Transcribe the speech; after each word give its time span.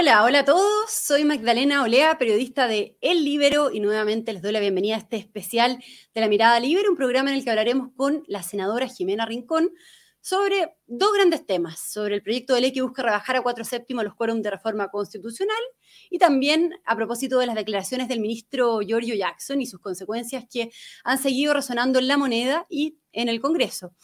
Hola, 0.00 0.24
hola 0.24 0.38
a 0.38 0.44
todos. 0.46 0.90
Soy 0.90 1.24
Magdalena 1.26 1.82
Olea, 1.82 2.16
periodista 2.16 2.66
de 2.66 2.96
El 3.02 3.22
Libero, 3.22 3.70
y 3.70 3.80
nuevamente 3.80 4.32
les 4.32 4.40
doy 4.40 4.50
la 4.50 4.58
bienvenida 4.58 4.94
a 4.94 4.98
este 4.98 5.18
especial 5.18 5.84
de 6.14 6.20
La 6.22 6.26
Mirada 6.26 6.58
Libre, 6.58 6.88
un 6.88 6.96
programa 6.96 7.28
en 7.28 7.36
el 7.36 7.44
que 7.44 7.50
hablaremos 7.50 7.90
con 7.94 8.24
la 8.26 8.42
senadora 8.42 8.88
Jimena 8.88 9.26
Rincón 9.26 9.74
sobre 10.22 10.74
dos 10.86 11.12
grandes 11.12 11.44
temas, 11.44 11.80
sobre 11.80 12.14
el 12.14 12.22
proyecto 12.22 12.54
de 12.54 12.62
ley 12.62 12.72
que 12.72 12.80
busca 12.80 13.02
rebajar 13.02 13.36
a 13.36 13.42
cuatro 13.42 13.62
séptimos 13.62 14.02
los 14.02 14.14
quórum 14.14 14.40
de 14.40 14.50
reforma 14.50 14.88
constitucional 14.88 15.62
y 16.08 16.16
también 16.16 16.80
a 16.86 16.96
propósito 16.96 17.38
de 17.38 17.48
las 17.48 17.54
declaraciones 17.54 18.08
del 18.08 18.20
ministro 18.20 18.80
Giorgio 18.80 19.14
Jackson 19.14 19.60
y 19.60 19.66
sus 19.66 19.80
consecuencias 19.80 20.46
que 20.50 20.70
han 21.04 21.18
seguido 21.18 21.52
resonando 21.52 21.98
en 21.98 22.08
la 22.08 22.16
moneda 22.16 22.64
y 22.70 22.96
en 23.12 23.28
el 23.28 23.38
Congreso. 23.38 23.94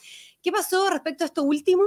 ¿Qué 0.43 0.53
pasó 0.53 0.91
respecto 0.91 1.25
a 1.25 1.29
esto 1.29 1.43
último? 1.43 1.85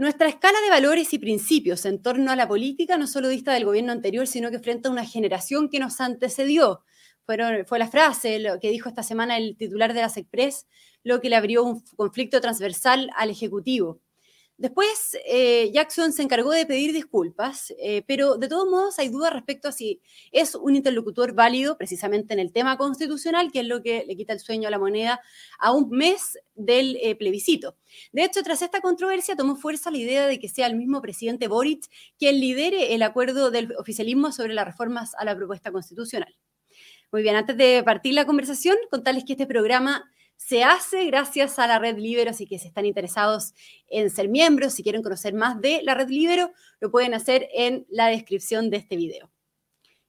Nuestra 0.00 0.28
escala 0.28 0.60
de 0.60 0.70
valores 0.70 1.12
y 1.12 1.18
principios 1.18 1.84
en 1.84 2.00
torno 2.00 2.30
a 2.30 2.36
la 2.36 2.46
política 2.46 2.96
no 2.96 3.08
solo 3.08 3.26
dista 3.26 3.52
del 3.52 3.64
gobierno 3.64 3.90
anterior, 3.90 4.28
sino 4.28 4.48
que 4.48 4.60
frente 4.60 4.86
a 4.86 4.92
una 4.92 5.04
generación 5.04 5.68
que 5.68 5.80
nos 5.80 6.00
antecedió. 6.00 6.84
fue 7.66 7.80
la 7.80 7.88
frase 7.88 8.38
lo 8.38 8.60
que 8.60 8.70
dijo 8.70 8.88
esta 8.88 9.02
semana 9.02 9.36
el 9.36 9.56
titular 9.56 9.94
de 9.94 10.02
las 10.02 10.16
Express, 10.16 10.68
lo 11.02 11.20
que 11.20 11.28
le 11.28 11.34
abrió 11.34 11.64
un 11.64 11.82
conflicto 11.96 12.40
transversal 12.40 13.10
al 13.16 13.30
Ejecutivo. 13.30 14.00
Después, 14.58 15.16
eh, 15.24 15.70
Jackson 15.72 16.12
se 16.12 16.24
encargó 16.24 16.50
de 16.50 16.66
pedir 16.66 16.92
disculpas, 16.92 17.72
eh, 17.78 18.02
pero 18.08 18.36
de 18.38 18.48
todos 18.48 18.68
modos 18.68 18.98
hay 18.98 19.08
dudas 19.08 19.32
respecto 19.32 19.68
a 19.68 19.72
si 19.72 20.02
es 20.32 20.56
un 20.56 20.74
interlocutor 20.74 21.32
válido 21.32 21.78
precisamente 21.78 22.34
en 22.34 22.40
el 22.40 22.52
tema 22.52 22.76
constitucional, 22.76 23.52
que 23.52 23.60
es 23.60 23.66
lo 23.66 23.84
que 23.84 24.04
le 24.04 24.16
quita 24.16 24.32
el 24.32 24.40
sueño 24.40 24.66
a 24.66 24.72
la 24.72 24.80
moneda 24.80 25.20
a 25.60 25.70
un 25.70 25.90
mes 25.90 26.40
del 26.56 26.96
eh, 26.96 27.14
plebiscito. 27.14 27.76
De 28.10 28.24
hecho, 28.24 28.42
tras 28.42 28.60
esta 28.60 28.80
controversia 28.80 29.36
tomó 29.36 29.54
fuerza 29.54 29.92
la 29.92 29.98
idea 29.98 30.26
de 30.26 30.40
que 30.40 30.48
sea 30.48 30.66
el 30.66 30.74
mismo 30.74 31.00
presidente 31.00 31.46
Boric 31.46 31.84
quien 32.18 32.40
lidere 32.40 32.96
el 32.96 33.02
acuerdo 33.02 33.52
del 33.52 33.72
oficialismo 33.78 34.32
sobre 34.32 34.54
las 34.54 34.66
reformas 34.66 35.14
a 35.20 35.24
la 35.24 35.36
propuesta 35.36 35.70
constitucional. 35.70 36.36
Muy 37.12 37.22
bien, 37.22 37.36
antes 37.36 37.56
de 37.56 37.80
partir 37.84 38.12
la 38.14 38.26
conversación, 38.26 38.76
contarles 38.90 39.24
que 39.24 39.34
este 39.34 39.46
programa 39.46 40.10
se 40.38 40.62
hace 40.62 41.04
gracias 41.06 41.58
a 41.58 41.66
la 41.66 41.80
Red 41.80 41.98
Libero, 41.98 42.30
así 42.30 42.46
que 42.46 42.60
si 42.60 42.68
están 42.68 42.86
interesados 42.86 43.54
en 43.88 44.08
ser 44.08 44.28
miembros, 44.28 44.72
si 44.72 44.84
quieren 44.84 45.02
conocer 45.02 45.34
más 45.34 45.60
de 45.60 45.82
la 45.82 45.94
Red 45.94 46.08
Libero, 46.08 46.52
lo 46.80 46.92
pueden 46.92 47.12
hacer 47.12 47.48
en 47.52 47.84
la 47.90 48.06
descripción 48.06 48.70
de 48.70 48.76
este 48.76 48.96
video. 48.96 49.30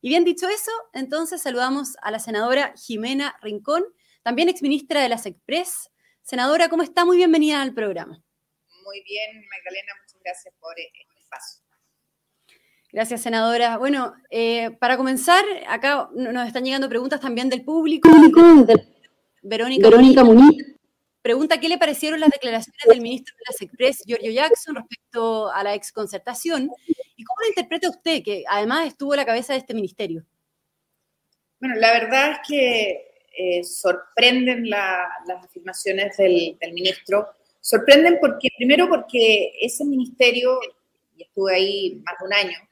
Y 0.01 0.09
bien 0.09 0.23
dicho 0.23 0.47
eso, 0.47 0.71
entonces 0.93 1.41
saludamos 1.41 1.97
a 2.03 2.11
la 2.11 2.19
senadora 2.19 2.73
Jimena 2.77 3.37
Rincón, 3.41 3.83
también 4.21 4.49
exministra 4.49 5.01
de 5.01 5.09
las 5.09 5.25
Express. 5.25 5.89
Senadora, 6.21 6.69
¿cómo 6.69 6.83
está? 6.83 7.05
Muy 7.05 7.17
bienvenida 7.17 7.61
al 7.61 7.73
programa. 7.73 8.23
Muy 8.85 9.01
bien, 9.01 9.43
Magdalena, 9.49 9.93
muchas 9.99 10.21
gracias 10.23 10.53
por 10.59 10.79
el 10.79 10.85
espacio. 11.17 11.63
Gracias, 12.91 13.21
senadora. 13.23 13.77
Bueno, 13.77 14.13
eh, 14.29 14.71
para 14.79 14.95
comenzar, 14.95 15.43
acá 15.67 16.07
nos 16.13 16.47
están 16.47 16.63
llegando 16.63 16.87
preguntas 16.87 17.19
también 17.19 17.49
del 17.49 17.63
público. 17.63 18.09
Verónica, 19.41 20.23
Muniz, 20.23 20.65
pregunta 21.21 21.59
qué 21.59 21.69
le 21.69 21.77
parecieron 21.77 22.19
las 22.19 22.29
declaraciones 22.29 22.81
del 22.87 23.01
ministro 23.01 23.35
de 23.37 23.43
las 23.47 23.61
Express, 23.61 24.03
Giorgio 24.05 24.31
Jackson, 24.31 24.75
respecto 24.75 25.51
a 25.51 25.63
la 25.63 25.73
exconcertación 25.75 26.69
y 27.15 27.23
cómo 27.23 27.41
la 27.41 27.47
interpreta 27.49 27.89
usted, 27.89 28.23
que 28.23 28.43
además 28.47 28.87
estuvo 28.87 29.13
a 29.13 29.17
la 29.17 29.25
cabeza 29.25 29.53
de 29.53 29.59
este 29.59 29.73
ministerio. 29.73 30.25
Bueno, 31.59 31.75
la 31.75 31.91
verdad 31.91 32.31
es 32.31 32.39
que 32.47 33.09
eh, 33.37 33.63
sorprenden 33.63 34.69
las 34.69 35.43
afirmaciones 35.43 36.17
del, 36.17 36.57
del, 36.59 36.73
ministro. 36.73 37.27
Sorprenden 37.61 38.17
porque, 38.21 38.49
primero 38.57 38.87
porque 38.87 39.51
ese 39.61 39.85
ministerio, 39.85 40.59
y 41.15 41.23
estuve 41.23 41.55
ahí 41.55 42.01
más 42.05 42.15
de 42.19 42.25
un 42.25 42.33
año, 42.33 42.68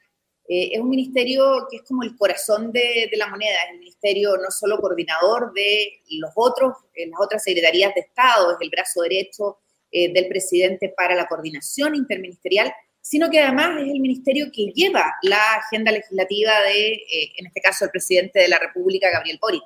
eh, 0.50 0.70
es 0.72 0.80
un 0.80 0.88
ministerio 0.88 1.66
que 1.70 1.76
es 1.76 1.82
como 1.82 2.02
el 2.02 2.16
corazón 2.16 2.72
de, 2.72 3.10
la 3.12 3.26
moneda, 3.26 3.52
es 3.66 3.72
el 3.74 3.80
ministerio 3.80 4.34
no 4.38 4.50
solo 4.50 4.80
coordinador 4.80 5.52
de 5.52 6.00
los 6.12 6.30
otros, 6.34 6.74
eh, 6.94 7.06
las 7.06 7.20
otras 7.20 7.44
secretarías 7.44 7.94
de 7.94 8.00
Estado, 8.00 8.52
es 8.52 8.56
el 8.62 8.70
brazo 8.70 9.02
derecho 9.02 9.58
eh, 9.92 10.10
del 10.10 10.26
presidente 10.26 10.94
para 10.96 11.14
la 11.14 11.26
coordinación 11.26 11.94
interministerial, 11.94 12.72
sino 13.02 13.28
que 13.28 13.40
además 13.40 13.82
es 13.82 13.88
el 13.88 14.00
ministerio 14.00 14.46
que 14.50 14.72
lleva 14.74 15.12
la 15.22 15.56
agenda 15.56 15.92
legislativa 15.92 16.52
de, 16.62 16.94
en 17.38 17.46
este 17.46 17.60
caso, 17.60 17.84
el 17.84 17.90
presidente 17.90 18.40
de 18.40 18.48
la 18.48 18.58
República, 18.58 19.10
Gabriel 19.10 19.38
Boric. 19.40 19.64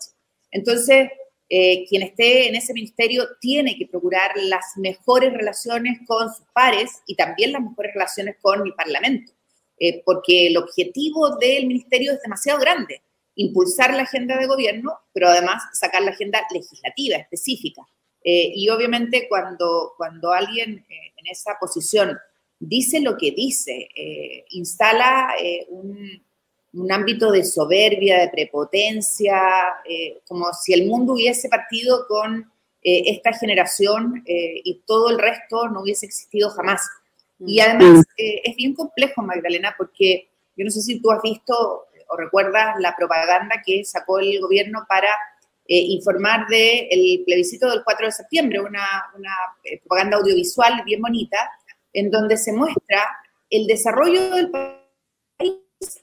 Entonces, 0.50 1.10
quien 1.48 2.02
esté 2.02 2.48
en 2.48 2.54
ese 2.54 2.72
ministerio 2.72 3.24
tiene 3.40 3.76
que 3.76 3.86
procurar 3.86 4.30
las 4.36 4.64
mejores 4.76 5.32
relaciones 5.32 5.98
con 6.06 6.32
sus 6.32 6.46
pares 6.52 7.02
y 7.06 7.16
también 7.16 7.52
las 7.52 7.62
mejores 7.62 7.94
relaciones 7.94 8.36
con 8.40 8.64
el 8.64 8.74
Parlamento. 8.74 9.32
Eh, 9.78 10.02
porque 10.04 10.46
el 10.46 10.56
objetivo 10.58 11.36
del 11.36 11.66
ministerio 11.66 12.12
es 12.12 12.22
demasiado 12.22 12.60
grande, 12.60 13.02
impulsar 13.34 13.92
la 13.94 14.02
agenda 14.02 14.36
de 14.38 14.46
gobierno, 14.46 14.92
pero 15.12 15.28
además 15.28 15.62
sacar 15.72 16.02
la 16.02 16.12
agenda 16.12 16.40
legislativa 16.52 17.16
específica. 17.16 17.82
Eh, 18.22 18.52
y 18.54 18.68
obviamente 18.68 19.26
cuando, 19.28 19.94
cuando 19.96 20.30
alguien 20.30 20.86
eh, 20.88 21.12
en 21.16 21.26
esa 21.28 21.56
posición 21.58 22.16
dice 22.60 23.00
lo 23.00 23.16
que 23.16 23.32
dice, 23.32 23.88
instala 24.50 25.34
un, 25.66 26.22
un, 26.74 26.92
ámbito 26.92 27.32
de 27.32 27.42
soberbia, 27.42 28.20
de 28.20 28.28
prepotencia, 28.28 29.42
como 30.28 30.52
si 30.52 30.72
el 30.72 30.86
mundo 30.86 31.14
hubiese 31.14 31.48
partido 31.48 32.06
con 32.06 32.52
esta 32.80 33.32
generación 33.32 34.22
y 34.24 34.80
todo 34.86 35.10
el 35.10 35.18
resto 35.18 35.68
no 35.70 35.80
hubiese 35.80 36.06
existido 36.06 36.50
jamás. 36.50 36.82
Y 37.46 37.60
además 37.60 38.04
eh, 38.16 38.40
es 38.44 38.56
bien 38.56 38.74
complejo, 38.74 39.22
Magdalena, 39.22 39.74
porque 39.76 40.30
yo 40.56 40.64
no 40.64 40.70
sé 40.70 40.80
si 40.82 41.00
tú 41.00 41.10
has 41.10 41.22
visto 41.22 41.86
o 42.08 42.16
recuerdas 42.16 42.74
la 42.78 42.94
propaganda 42.94 43.62
que 43.64 43.84
sacó 43.84 44.18
el 44.18 44.38
gobierno 44.40 44.84
para 44.88 45.08
eh, 45.66 45.78
informar 45.78 46.46
del 46.46 46.88
el 46.90 47.22
plebiscito 47.24 47.70
del 47.70 47.82
4 47.84 48.06
de 48.06 48.12
septiembre, 48.12 48.60
una, 48.60 48.86
una 49.16 49.34
eh, 49.64 49.78
propaganda 49.78 50.18
audiovisual 50.18 50.82
bien 50.84 51.00
bonita, 51.00 51.38
en 51.92 52.10
donde 52.10 52.36
se 52.36 52.52
muestra 52.52 53.02
el 53.48 53.66
desarrollo 53.66 54.34
del 54.34 54.50
país, 54.50 54.74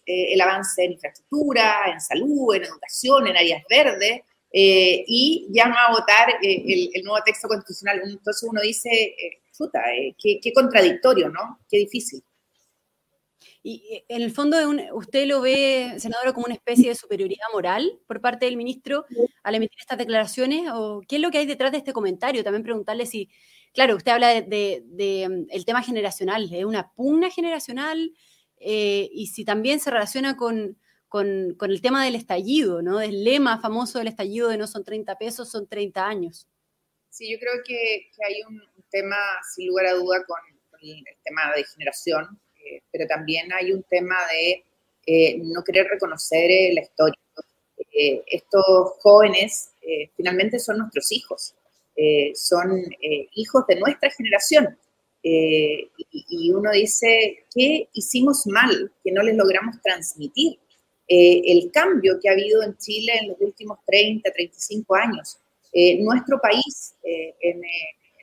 el 0.06 0.41
avance 0.41 0.83
en 0.83 0.94
infraestructura, 0.94 1.91
en 1.91 2.01
salud, 2.01 2.56
en 2.56 2.63
educación, 2.63 3.27
en 3.27 3.38
áreas 3.38 3.63
verdes, 3.69 4.21
y 4.51 5.47
llama 5.51 5.85
a 5.88 5.91
votar 5.91 6.35
el, 6.41 6.89
el, 6.94 7.03
nuevo 7.03 7.23
texto 7.23 7.47
constitucional. 7.47 8.01
Entonces 8.03 8.44
uno 8.50 8.61
dice, 8.61 9.16
eh, 9.66 10.16
qué, 10.18 10.53
contradictorio, 10.53 11.30
¿no? 11.30 11.59
Qué 11.70 11.78
difícil. 11.78 12.24
Y 13.62 13.84
eh, 13.92 14.06
en 14.08 14.22
el 14.22 14.31
fondo, 14.31 14.58
¿usted 14.94 15.28
lo 15.28 15.42
ve, 15.42 15.96
senadora, 15.97 16.34
como 16.34 16.46
una 16.46 16.56
especie 16.56 16.90
de 16.90 16.96
superioridad 16.96 17.47
moral 17.53 18.00
por 18.08 18.22
parte 18.22 18.46
del 18.46 18.58
ministro 18.58 19.06
al 19.44 19.56
emitir 19.56 19.80
estas 19.80 19.98
declaraciones? 19.98 20.69
¿O 20.74 21.02
qué 21.08 21.18
es 21.18 21.22
lo 21.22 21.31
que 21.31 21.40
hay 21.40 21.46
detrás 21.46 21.72
de 21.72 21.80
este 21.80 21.94
comentario? 21.94 22.44
También 22.44 22.64
preguntarle 22.64 23.06
si, 23.06 23.30
claro, 23.74 23.96
usted 23.96 24.12
habla 24.12 24.30
del 24.30 24.50
de, 24.50 25.28
mm, 25.30 25.46
el 25.50 25.66
tema 25.66 25.84
generacional, 25.84 26.50
¿es 26.53 26.66
una 26.66 26.92
pugna 26.94 27.30
generacional? 27.30 28.14
Eh, 28.58 29.09
y 29.14 29.28
si 29.28 29.46
también 29.46 29.80
se 29.80 29.92
relaciona 29.92 30.36
con, 30.36 30.78
con, 31.08 31.58
el 31.59 31.81
tema 31.81 32.06
del 32.06 32.16
estallido, 32.16 32.81
¿no? 32.81 33.00
Del 33.00 33.24
lema 33.24 33.59
famoso 33.59 34.00
del 34.00 34.09
estallido 34.09 34.50
de 34.50 34.58
no 34.58 34.68
son 34.68 34.84
30 34.84 35.18
pesos, 35.18 35.50
son 35.50 35.68
30 35.68 36.08
años. 36.08 36.48
Sí, 37.09 37.31
yo 37.31 37.40
creo 37.40 37.53
que, 37.66 38.09
que 38.16 38.25
hay 38.25 38.44
un, 38.48 38.62
tema, 38.89 39.17
sin 39.55 39.67
lugar 39.67 39.88
a 39.88 39.94
duda, 39.94 40.23
con, 40.25 40.38
el 40.81 41.03
tema 41.23 41.53
de 41.55 41.63
generación, 41.63 42.39
eh, 42.55 42.81
pero 42.91 43.07
también 43.07 43.51
hay 43.53 43.72
un 43.72 43.83
tema 43.83 44.16
de 44.31 44.63
eh, 45.05 45.38
no 45.41 45.63
querer 45.63 45.88
reconocer 45.88 46.50
eh, 46.50 46.74
la 46.74 46.81
historia. 46.81 47.15
estos 48.27 48.94
jóvenes 49.01 49.71
finalmente 50.15 50.57
son 50.59 50.77
nuestros 50.77 51.12
hijos, 51.12 51.56
son 52.33 52.69
hijos 53.33 53.63
de 53.68 53.75
nuestra 53.75 54.09
generación. 54.12 54.77
Y, 55.21 55.89
y, 56.12 56.51
uno 56.51 56.71
dice, 56.71 57.45
¿qué 57.53 57.89
hicimos 57.94 58.47
mal 58.47 58.92
que 59.03 59.12
no 59.12 59.21
les 59.21 59.35
logramos 59.35 59.81
transmitir? 59.81 60.59
el 61.07 61.71
cambio 61.71 62.19
que 62.21 62.30
ha 62.30 62.33
habido 62.33 62.62
en 62.62 62.77
Chile 62.77 63.13
en 63.19 63.30
los 63.30 63.42
últimos 63.42 63.80
30, 63.85 64.31
35 64.31 64.95
años. 64.95 65.38
nuestro 66.00 66.39
país, 66.39 66.95
en, 67.03 67.62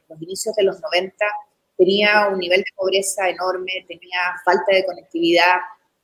los 0.09 0.23
inicios 0.23 0.55
de 0.57 0.65
los 0.65 0.81
90 0.81 1.27
tenía 1.77 2.29
un 2.29 2.39
nivel 2.39 2.61
de 2.61 2.73
pobreza 2.75 3.29
enorme, 3.29 3.85
tenía 3.87 4.21
falta 4.45 4.75
de 4.75 4.85
conectividad. 4.85 5.57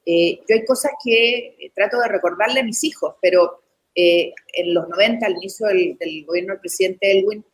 Eh, 0.04 0.40
yo 0.48 0.56
hay 0.56 0.64
cosas 0.64 0.92
que 1.02 1.56
eh, 1.58 1.72
trato 1.74 1.98
de 2.00 2.08
recordarle 2.08 2.60
a 2.60 2.64
mis 2.64 2.82
hijos, 2.84 3.14
pero 3.20 3.62
eh, 3.94 4.32
en 4.52 4.74
los 4.74 4.88
90, 4.88 5.26
al 5.26 5.36
inicio 5.36 5.66
del, 5.68 5.96
gobierno 6.26 6.52
del 6.52 6.60
presidente 6.60 7.10
Elwin, 7.10 7.44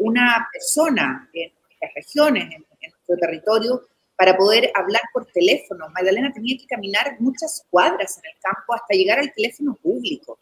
una 0.00 0.48
persona 0.52 1.30
en 1.32 1.52
las 1.80 1.94
regiones, 1.94 2.52
en, 2.52 2.64
nuestro 2.90 3.16
territorio, 3.18 3.82
para 4.16 4.36
poder 4.36 4.72
hablar 4.74 5.02
por 5.12 5.26
teléfono, 5.26 5.88
Magdalena 5.90 6.32
tenía 6.32 6.56
que 6.58 6.66
caminar 6.66 7.16
muchas 7.20 7.64
cuadras 7.70 8.18
en 8.18 8.30
el 8.30 8.40
campo 8.40 8.74
hasta 8.74 8.94
llegar 8.94 9.20
al 9.20 9.32
teléfono 9.32 9.78
público. 9.80 10.38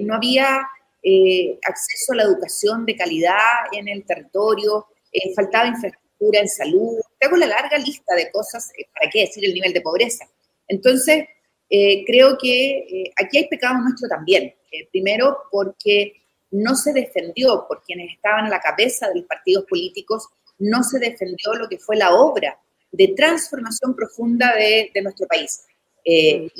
no 0.00 0.14
había 0.14 0.66
eh, 1.02 1.58
acceso 1.66 2.12
a 2.12 2.16
la 2.16 2.22
educación 2.24 2.86
de 2.86 2.96
calidad 2.96 3.38
en 3.72 3.88
el 3.88 4.04
territorio, 4.04 4.86
eh, 5.12 5.34
faltaba 5.34 5.66
infraestructura 5.66 6.40
en 6.40 6.48
salud. 6.48 6.98
Tengo 7.18 7.36
la 7.36 7.46
larga 7.46 7.78
lista 7.78 8.14
de 8.14 8.30
cosas, 8.30 8.70
eh, 8.78 8.86
¿para 8.94 9.10
qué 9.10 9.20
decir 9.20 9.44
el 9.44 9.54
nivel 9.54 9.72
de 9.72 9.80
pobreza? 9.80 10.28
Entonces, 10.68 11.26
eh, 11.74 12.04
creo 12.06 12.36
que 12.36 12.78
eh, 12.78 13.12
aquí 13.16 13.38
hay 13.38 13.48
pecado 13.48 13.78
nuestro 13.78 14.06
también. 14.06 14.54
Eh, 14.70 14.88
primero, 14.90 15.38
porque 15.50 16.22
no 16.50 16.74
se 16.74 16.92
defendió 16.92 17.64
por 17.66 17.82
quienes 17.82 18.12
estaban 18.14 18.44
a 18.44 18.50
la 18.50 18.60
cabeza 18.60 19.08
de 19.08 19.20
los 19.20 19.24
partidos 19.24 19.64
políticos, 19.64 20.28
no 20.58 20.82
se 20.82 20.98
defendió 20.98 21.54
lo 21.54 21.70
que 21.70 21.78
fue 21.78 21.96
la 21.96 22.14
obra 22.14 22.60
de 22.90 23.14
transformación 23.16 23.96
profunda 23.96 24.54
de, 24.54 24.90
nuestro 25.02 25.26
país. 25.26 25.64
Y, 26.04 26.52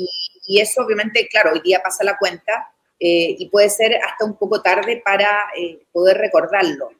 y, 0.47 0.61
eso 0.61 0.83
obviamente, 0.83 1.29
claro, 1.29 1.53
hoy 1.53 1.61
día 1.61 1.83
pasa 1.85 2.05
la 2.05 2.17
cuenta 2.17 2.73
y 3.05 3.49
puede 3.49 3.69
ser 3.69 3.97
hasta 3.97 4.25
un 4.25 4.37
poco 4.37 4.63
tarde 4.63 5.03
para 5.05 5.45
poder 5.91 6.19
recordarlo, 6.19 6.91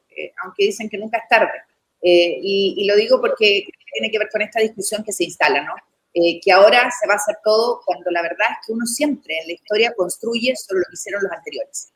aunque 0.43 0.65
dicen 0.65 0.89
que 0.89 0.97
nunca 0.97 1.17
es 1.17 1.27
tarde. 1.29 1.61
Y, 2.01 2.75
y, 2.77 2.85
lo 2.85 2.97
digo 2.97 3.21
porque 3.21 3.65
tiene 3.93 4.11
que 4.11 4.19
ver 4.19 4.27
con 4.29 4.41
esta 4.41 4.59
discusión 4.59 5.03
que 5.03 5.13
se 5.13 5.23
instala, 5.23 5.61
¿no? 5.61 5.73
Eh, 6.15 6.39
que 6.41 6.51
ahora 6.51 6.91
se 6.91 7.07
va 7.07 7.13
a 7.13 7.17
hacer 7.17 7.37
todo 7.43 7.81
cuando 7.83 8.11
la 8.11 8.21
verdad 8.21 8.47
es 8.51 8.67
que 8.67 8.71
uno 8.71 8.85
siempre 8.85 9.35
en 9.39 9.47
la 9.47 9.53
historia 9.53 9.95
construye 9.95 10.55
sobre 10.55 10.81
lo 10.81 10.85
que 10.85 10.93
hicieron 10.93 11.23
los 11.23 11.31
anteriores. 11.31 11.89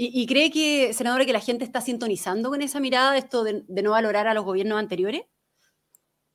¿Y, 0.00 0.28
cree 0.28 0.52
que, 0.52 0.92
senadora, 0.94 1.26
que 1.26 1.32
la 1.32 1.40
gente 1.40 1.64
está 1.64 1.80
sintonizando 1.80 2.50
con 2.50 2.62
esa 2.62 2.78
mirada, 2.78 3.18
esto 3.18 3.42
de, 3.42 3.64
no 3.66 3.90
valorar 3.90 4.28
a 4.28 4.34
los 4.34 4.44
gobiernos 4.44 4.78
anteriores? 4.78 5.22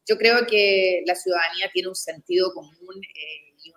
Yo 0.06 0.18
creo 0.18 0.46
que 0.46 1.02
la 1.06 1.16
ciudadanía 1.16 1.70
tiene 1.72 1.88
un 1.88 1.96
sentido 1.96 2.54
común 2.54 3.02
eh, 3.02 3.56
y 3.64 3.72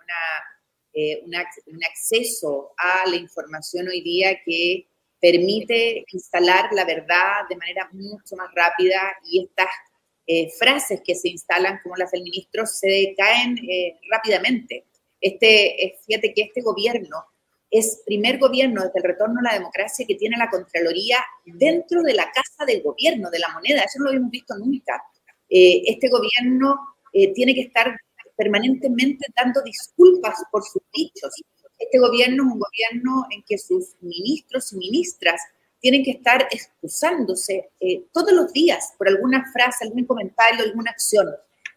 eh, 0.99 1.23
un 1.23 1.83
acceso 1.85 2.71
a 2.75 3.07
la 3.07 3.17
información 3.17 3.87
hoy 3.87 4.01
día 4.01 4.39
que 4.43 4.87
permite 5.19 6.05
instalar 6.11 6.69
la 6.73 6.85
verdad 6.85 7.47
de 7.47 7.55
manera 7.55 7.87
mucho 7.91 8.35
más 8.35 8.49
rápida 8.55 9.13
y 9.23 9.43
estas 9.43 9.69
eh, 10.25 10.49
frases 10.57 11.01
que 11.05 11.15
se 11.15 11.29
instalan 11.29 11.79
como 11.81 11.95
las 11.95 12.11
del 12.11 12.23
ministro 12.23 12.65
se 12.65 13.13
caen 13.15 13.57
eh, 13.59 13.97
rápidamente. 14.11 14.85
Este, 15.21 15.85
eh, 15.85 15.99
fíjate 16.05 16.33
que 16.33 16.41
este 16.43 16.61
gobierno 16.61 17.25
es 17.69 18.01
primer 18.05 18.37
gobierno 18.39 18.83
desde 18.83 18.97
el 18.99 19.03
retorno 19.03 19.39
a 19.39 19.51
la 19.51 19.57
democracia 19.57 20.05
que 20.07 20.15
tiene 20.15 20.35
la 20.35 20.49
Contraloría 20.49 21.19
dentro 21.45 22.01
de 22.01 22.13
la 22.13 22.31
casa 22.31 22.65
del 22.65 22.81
gobierno, 22.81 23.29
de 23.29 23.39
la 23.39 23.49
moneda. 23.49 23.83
Eso 23.83 23.99
no 23.99 24.05
lo 24.05 24.09
habíamos 24.11 24.31
visto 24.31 24.57
nunca. 24.57 25.03
este 25.49 26.09
gobierno 26.09 26.77
tiene 27.33 27.55
que 27.55 27.61
estar 27.61 27.97
permanentemente 28.37 29.25
dando 29.35 29.61
disculpas 29.63 30.35
por 30.51 30.63
sus 30.63 30.81
dichos. 30.93 31.33
Este 31.77 31.99
gobierno 31.99 32.43
es 32.43 32.53
un 32.53 32.59
gobierno 32.59 33.25
en 33.31 33.43
que 33.43 33.57
sus 33.57 33.95
ministros 34.01 34.71
y 34.71 34.77
ministras 34.77 35.41
tienen 35.79 36.03
que 36.03 36.11
estar 36.11 36.47
excusándose 36.51 37.69
eh, 37.79 38.03
todos 38.11 38.31
los 38.31 38.51
días 38.53 38.93
por 38.97 39.07
alguna 39.07 39.45
frase, 39.51 39.85
algún 39.85 40.05
comentario, 40.05 40.63
alguna 40.63 40.91
acción. 40.91 41.27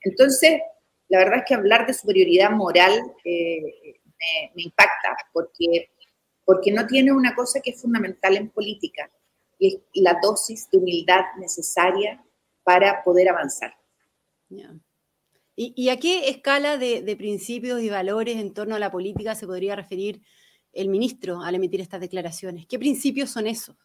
Entonces, 0.02 0.60
la 1.08 1.18
verdad 1.18 1.38
es 1.38 1.44
que 1.46 1.54
hablar 1.54 1.86
de 1.86 1.94
superioridad 1.94 2.50
moral 2.50 2.92
eh, 3.24 4.00
me, 4.54 4.62
impacta, 4.62 5.16
porque, 5.32 5.90
porque 6.44 6.72
no 6.72 6.86
tiene 6.86 7.12
una 7.12 7.34
cosa 7.34 7.60
que 7.60 7.70
es 7.70 7.80
fundamental 7.80 8.36
en 8.36 8.48
política, 8.50 9.10
y 9.58 9.74
es 9.74 9.80
la 9.94 10.18
dosis 10.22 10.70
de 10.70 10.78
humildad 10.78 11.20
necesaria 11.38 12.22
para 12.62 13.02
poder 13.04 13.28
avanzar. 13.28 13.74
¿Y, 15.62 15.90
a 15.90 15.98
qué 15.98 16.30
escala 16.30 16.78
de, 16.78 17.16
principios 17.18 17.82
y 17.82 17.90
valores 17.90 18.38
en 18.38 18.54
torno 18.54 18.76
a 18.76 18.78
la 18.78 18.90
política 18.90 19.34
se 19.34 19.46
podría 19.46 19.76
referir 19.76 20.22
el 20.72 20.88
ministro 20.88 21.42
al 21.42 21.54
emitir 21.54 21.82
estas 21.82 22.00
declaraciones? 22.00 22.64
¿Qué 22.66 22.78
principios 22.78 23.28
son 23.28 23.46
esos? 23.46 23.76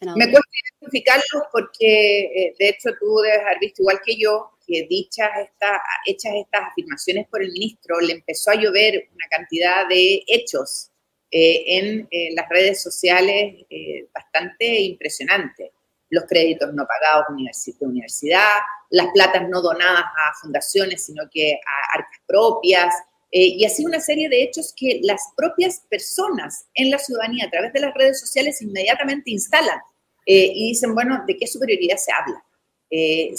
Me 0.00 0.30
cuesta 0.30 0.50
identificarlos 0.78 1.42
porque, 1.50 2.20
eh, 2.20 2.54
de 2.56 2.68
hecho, 2.68 2.90
tú 3.00 3.16
debes 3.24 3.40
haber 3.40 3.58
visto 3.58 3.82
igual 3.82 3.98
que 4.06 4.16
yo 4.16 4.52
que 4.64 4.86
dichas 4.88 5.28
esta, 5.42 5.82
hechas 6.06 6.34
estas 6.36 6.70
afirmaciones 6.70 7.26
por 7.28 7.42
el 7.42 7.50
ministro, 7.50 8.00
le 8.00 8.12
empezó 8.12 8.52
a 8.52 8.54
llover 8.54 9.08
una 9.12 9.26
cantidad 9.28 9.88
de 9.88 10.22
hechos 10.28 10.92
eh, 11.32 11.64
en 11.66 12.06
eh, 12.12 12.28
las 12.36 12.48
redes 12.48 12.80
sociales 12.80 13.66
bastante 14.14 14.82
impresionante. 14.82 15.72
Los 16.14 16.24
créditos 16.24 16.72
no 16.72 16.86
pagados 16.86 17.26
de 17.28 17.86
universidad, 17.86 18.60
las 18.90 19.08
platas 19.12 19.48
no 19.48 19.60
donadas 19.60 20.04
a 20.04 20.32
fundaciones, 20.40 21.04
sino 21.04 21.24
que 21.30 21.54
a 21.54 21.98
arcas 21.98 22.20
propias, 22.26 22.94
y 23.36 23.64
así 23.64 23.84
una 23.84 23.98
serie 23.98 24.28
de 24.28 24.44
hechos 24.44 24.72
que 24.76 25.00
las 25.02 25.20
propias 25.36 25.82
personas 25.90 26.66
en 26.74 26.88
la 26.88 26.98
ciudadanía 26.98 27.46
a 27.46 27.50
través 27.50 27.72
de 27.72 27.80
las 27.80 27.92
redes 27.92 28.20
sociales 28.20 28.62
inmediatamente 28.62 29.32
instalan 29.32 29.80
eh, 30.26 30.52
y 30.54 30.68
dicen, 30.68 30.94
bueno, 30.94 31.22
¿de 31.26 31.36
qué 31.36 31.46
superioridad 31.46 31.96
se 31.96 32.12
habla? 32.12 32.44
Eh, 32.90 33.34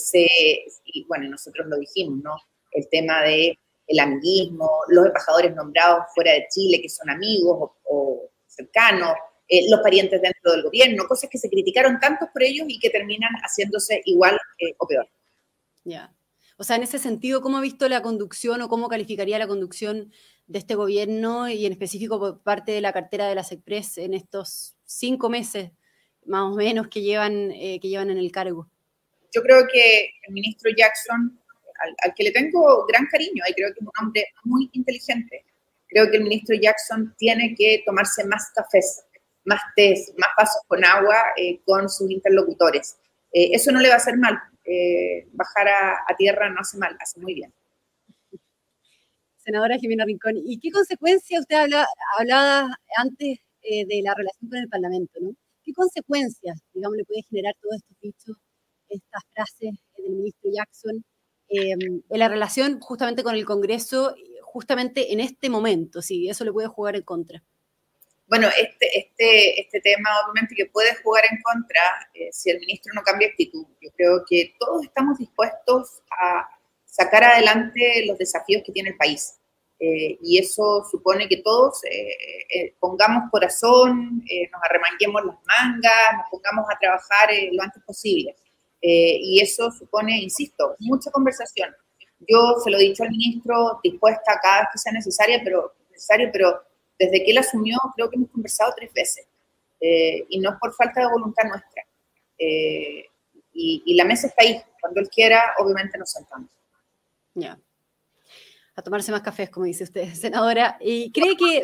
y 0.85 1.05
bueno, 1.05 1.29
nosotros 1.29 1.67
lo 1.67 1.77
dijimos, 1.77 2.19
¿no? 2.23 2.35
El 2.71 2.87
tema 2.89 3.21
de 3.23 3.57
el 3.87 3.99
amiguismo, 3.99 4.69
los 4.89 5.05
embajadores 5.05 5.55
nombrados 5.55 6.05
fuera 6.13 6.33
de 6.33 6.47
Chile 6.49 6.81
que 6.81 6.89
son 6.89 7.09
amigos 7.09 7.71
o, 7.83 8.29
cercanos, 8.47 9.13
eh, 9.47 9.69
los 9.69 9.81
parientes 9.81 10.21
dentro 10.21 10.51
del 10.51 10.63
gobierno, 10.63 11.07
cosas 11.07 11.29
que 11.29 11.37
se 11.37 11.49
criticaron 11.49 11.99
tantos 11.99 12.29
por 12.33 12.43
ellos 12.43 12.65
y 12.67 12.79
que 12.79 12.89
terminan 12.89 13.31
haciéndose 13.41 14.01
igual 14.05 14.37
o 14.77 14.87
peor. 14.87 15.07
Ya. 15.83 16.13
O 16.57 16.63
sea, 16.63 16.77
en 16.77 16.83
ese 16.83 16.99
sentido, 16.99 17.41
¿cómo 17.41 17.57
ha 17.57 17.61
visto 17.61 17.87
la 17.89 18.01
conducción 18.01 18.61
o 18.61 18.69
cómo 18.69 18.87
calificaría 18.87 19.37
la 19.37 19.47
conducción 19.47 20.11
de 20.47 20.59
este 20.59 20.75
gobierno 20.75 21.49
y 21.49 21.65
en 21.65 21.73
específico 21.73 22.19
por 22.19 22.41
parte 22.41 22.71
de 22.71 22.81
la 22.81 22.93
cartera 22.93 23.27
de 23.27 23.35
las 23.35 23.51
Express 23.51 23.97
en 23.97 24.13
estos 24.13 24.75
cinco 24.85 25.29
meses 25.29 25.71
más 26.25 26.43
o 26.51 26.55
menos 26.55 26.87
que 26.87 27.01
llevan, 27.01 27.51
eh, 27.51 27.79
que 27.79 27.89
llevan 27.89 28.09
en 28.09 28.17
el 28.17 28.31
cargo? 28.31 28.69
Yo 29.33 29.41
creo 29.41 29.67
que 29.71 30.11
el 30.27 30.33
ministro 30.33 30.71
Jackson, 30.75 31.39
al, 32.03 32.13
que 32.15 32.23
le 32.23 32.31
tengo 32.31 32.85
gran 32.85 33.05
cariño, 33.07 33.43
y 33.47 33.53
creo 33.53 33.69
que 33.73 33.79
es 33.79 33.85
un 33.85 33.91
hombre 34.01 34.27
muy 34.43 34.69
inteligente, 34.73 35.45
creo 35.87 36.09
que 36.09 36.17
el 36.17 36.23
ministro 36.23 36.55
Jackson 36.59 37.13
tiene 37.17 37.53
que 37.55 37.83
tomarse 37.85 38.23
más 38.25 38.51
cafés, 38.55 39.03
más 39.45 39.61
tés, 39.75 40.13
más 40.17 40.29
pasos 40.35 40.61
con 40.67 40.83
agua 40.83 41.17
eh, 41.37 41.61
con 41.65 41.89
sus 41.89 42.09
interlocutores. 42.09 42.97
Eh, 43.31 43.49
eso 43.53 43.71
no 43.71 43.79
le 43.79 43.89
va 43.89 43.95
a 43.95 43.97
hacer 43.97 44.17
mal. 44.17 44.37
bajar 45.33 45.67
a, 45.67 46.15
tierra 46.17 46.49
no 46.49 46.59
hace 46.59 46.77
mal, 46.77 46.97
hace 46.99 47.19
muy 47.19 47.35
bien. 47.35 47.53
Senadora 49.37 49.77
Jimena 49.77 50.05
Rincón, 50.05 50.35
¿y 50.43 50.59
qué 50.59 50.71
consecuencias 50.71 51.41
usted 51.41 51.55
hablaba 52.17 52.67
antes 52.97 53.39
de 53.61 54.01
la 54.03 54.13
relación 54.15 54.49
con 54.49 54.59
el 54.59 54.67
Parlamento? 54.67 55.19
¿no? 55.21 55.35
¿Qué 55.65 55.73
consecuencias, 55.73 56.59
digamos, 56.73 56.95
le 56.95 57.05
puede 57.05 57.23
generar 57.23 57.55
todos 57.59 57.77
estos 57.77 57.97
dichos, 57.99 58.37
estas 58.87 59.23
frases 59.33 59.73
del 59.97 60.11
ministro 60.11 60.51
Jackson 60.53 61.03
em, 61.49 62.03
en 62.07 62.19
la 62.19 62.29
relación 62.29 62.79
justamente 62.79 63.23
con 63.23 63.33
el 63.33 63.45
Congreso, 63.45 64.15
justamente 64.43 65.11
en 65.11 65.19
este 65.19 65.49
momento? 65.49 66.03
Si 66.03 66.29
eso 66.29 66.45
le 66.45 66.53
puede 66.53 66.67
jugar 66.67 66.95
en 66.95 67.01
contra. 67.01 67.43
Bueno, 68.37 68.49
este, 68.59 68.99
este, 68.99 69.61
este 69.61 69.79
tema 69.79 70.09
obviamente 70.25 70.55
que 70.55 70.65
puede 70.65 70.93
jugar 70.95 71.23
en 71.31 71.41
contra 71.41 71.79
eh, 72.13 72.27
si 72.33 72.49
el 72.49 72.59
ministro 72.59 72.91
no 72.93 73.01
cambia 73.01 73.29
actitud. 73.29 73.65
Yo 73.79 73.89
creo 73.95 74.25
que 74.29 74.53
todos 74.59 74.83
estamos 74.83 75.17
dispuestos 75.17 76.03
a 76.19 76.45
sacar 76.83 77.23
adelante 77.23 78.05
los 78.05 78.17
desafíos 78.17 78.61
que 78.65 78.73
tiene 78.73 78.89
el 78.89 78.97
país. 78.97 79.39
Eh, 79.79 80.17
y 80.21 80.37
eso 80.37 80.83
supone 80.91 81.29
que 81.29 81.37
todos 81.37 81.81
eh, 81.85 82.09
eh, 82.53 82.75
pongamos 82.77 83.31
corazón, 83.31 84.21
nos 84.51 84.61
arremanguemos 84.63 85.23
las 85.23 85.37
mangas, 85.57 86.17
nos 86.17 86.29
pongamos 86.29 86.65
a 86.69 86.77
trabajar 86.77 87.29
lo 87.53 87.63
antes 87.63 87.81
posible. 87.83 88.35
y 88.81 89.39
eso 89.39 89.71
supone, 89.71 90.19
insisto, 90.19 90.75
mucha 90.79 91.09
conversación. 91.09 91.73
Yo 92.27 92.57
se 92.61 92.69
lo 92.69 92.79
he 92.79 92.81
dicho 92.81 93.03
al 93.03 93.11
ministro, 93.11 93.79
dispuesta 93.81 94.37
cada 94.43 94.59
vez 94.59 94.69
que 94.73 94.79
sea 94.79 94.91
necesaria, 94.91 95.39
pero, 95.41 95.73
necesario, 95.89 96.29
pero 96.33 96.65
desde 96.97 97.23
que 97.23 97.31
él 97.31 97.37
asumió 97.37 97.77
creo 97.95 98.09
que 98.09 98.15
hemos 98.15 98.29
conversado 98.29 98.73
tres 98.75 98.91
veces. 98.93 99.27
y 99.81 100.39
no 100.39 100.51
es 100.51 100.55
por 100.59 100.73
falta 100.73 101.01
de 101.01 101.07
voluntad 101.07 101.43
nuestra. 101.43 101.83
Y, 102.37 103.83
y, 103.85 103.93
la 103.95 104.03
mesa 104.03 104.27
está 104.27 104.43
ahí. 104.43 104.61
Cuando 104.81 104.99
él 104.99 105.09
quiera, 105.09 105.53
obviamente 105.59 105.97
nos 105.97 106.11
sentamos. 106.11 106.49
Ya 107.33 107.57
a 108.75 108.81
tomarse 108.81 109.11
más 109.11 109.21
cafés, 109.21 109.49
como 109.49 109.65
dice 109.65 109.83
usted, 109.83 110.13
senadora. 110.13 110.77
¿Y 110.79 111.11
cree 111.11 111.35
que, 111.35 111.63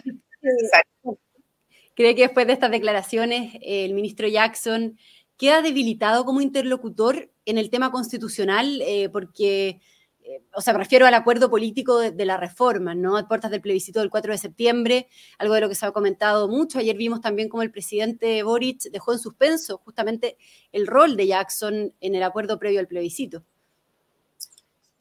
cree 1.94 2.16
que 2.16 2.24
después 2.24 2.48
de 2.48 2.54
estas 2.54 2.72
declaraciones 2.72 3.58
el 3.62 3.94
ministro 3.94 4.28
Jackson 4.28 4.98
queda 5.38 5.62
debilitado 5.62 6.26
como 6.26 6.42
interlocutor 6.42 7.30
en 7.46 7.58
el 7.58 7.70
tema 7.70 7.92
constitucional? 7.92 8.82
Eh, 8.82 9.10
porque, 9.10 9.82
eh, 10.24 10.42
o 10.54 10.62
sea, 10.62 10.74
me 10.74 10.80
refiero 10.80 11.06
al 11.06 11.14
acuerdo 11.14 11.50
político 11.50 12.00
de, 12.00 12.26
la 12.26 12.38
reforma, 12.38 12.96
¿no? 12.96 13.18
A 13.18 13.28
puertas 13.28 13.52
del 13.52 13.62
plebiscito 13.62 14.00
del 14.00 14.10
4 14.10 14.32
de 14.34 14.38
septiembre, 14.38 15.08
algo 15.38 15.56
de 15.56 15.62
lo 15.62 15.70
que 15.70 15.76
se 15.76 15.86
ha 15.86 15.92
comentado 15.92 16.48
mucho. 16.48 16.80
Ayer 16.80 16.96
vimos 16.96 17.22
también 17.22 17.50
cómo 17.50 17.64
el 17.64 17.72
presidente 17.72 18.44
Boric 18.44 18.84
dejó 18.92 19.14
en 19.14 19.20
suspenso 19.20 19.78
justamente 19.80 20.38
el 20.72 20.88
rol 20.88 21.18
de 21.18 21.28
Jackson 21.28 21.94
en 22.00 22.16
el 22.16 22.24
acuerdo 22.24 22.60
previo 22.60 22.80
al 22.80 22.88
plebiscito. 22.88 23.44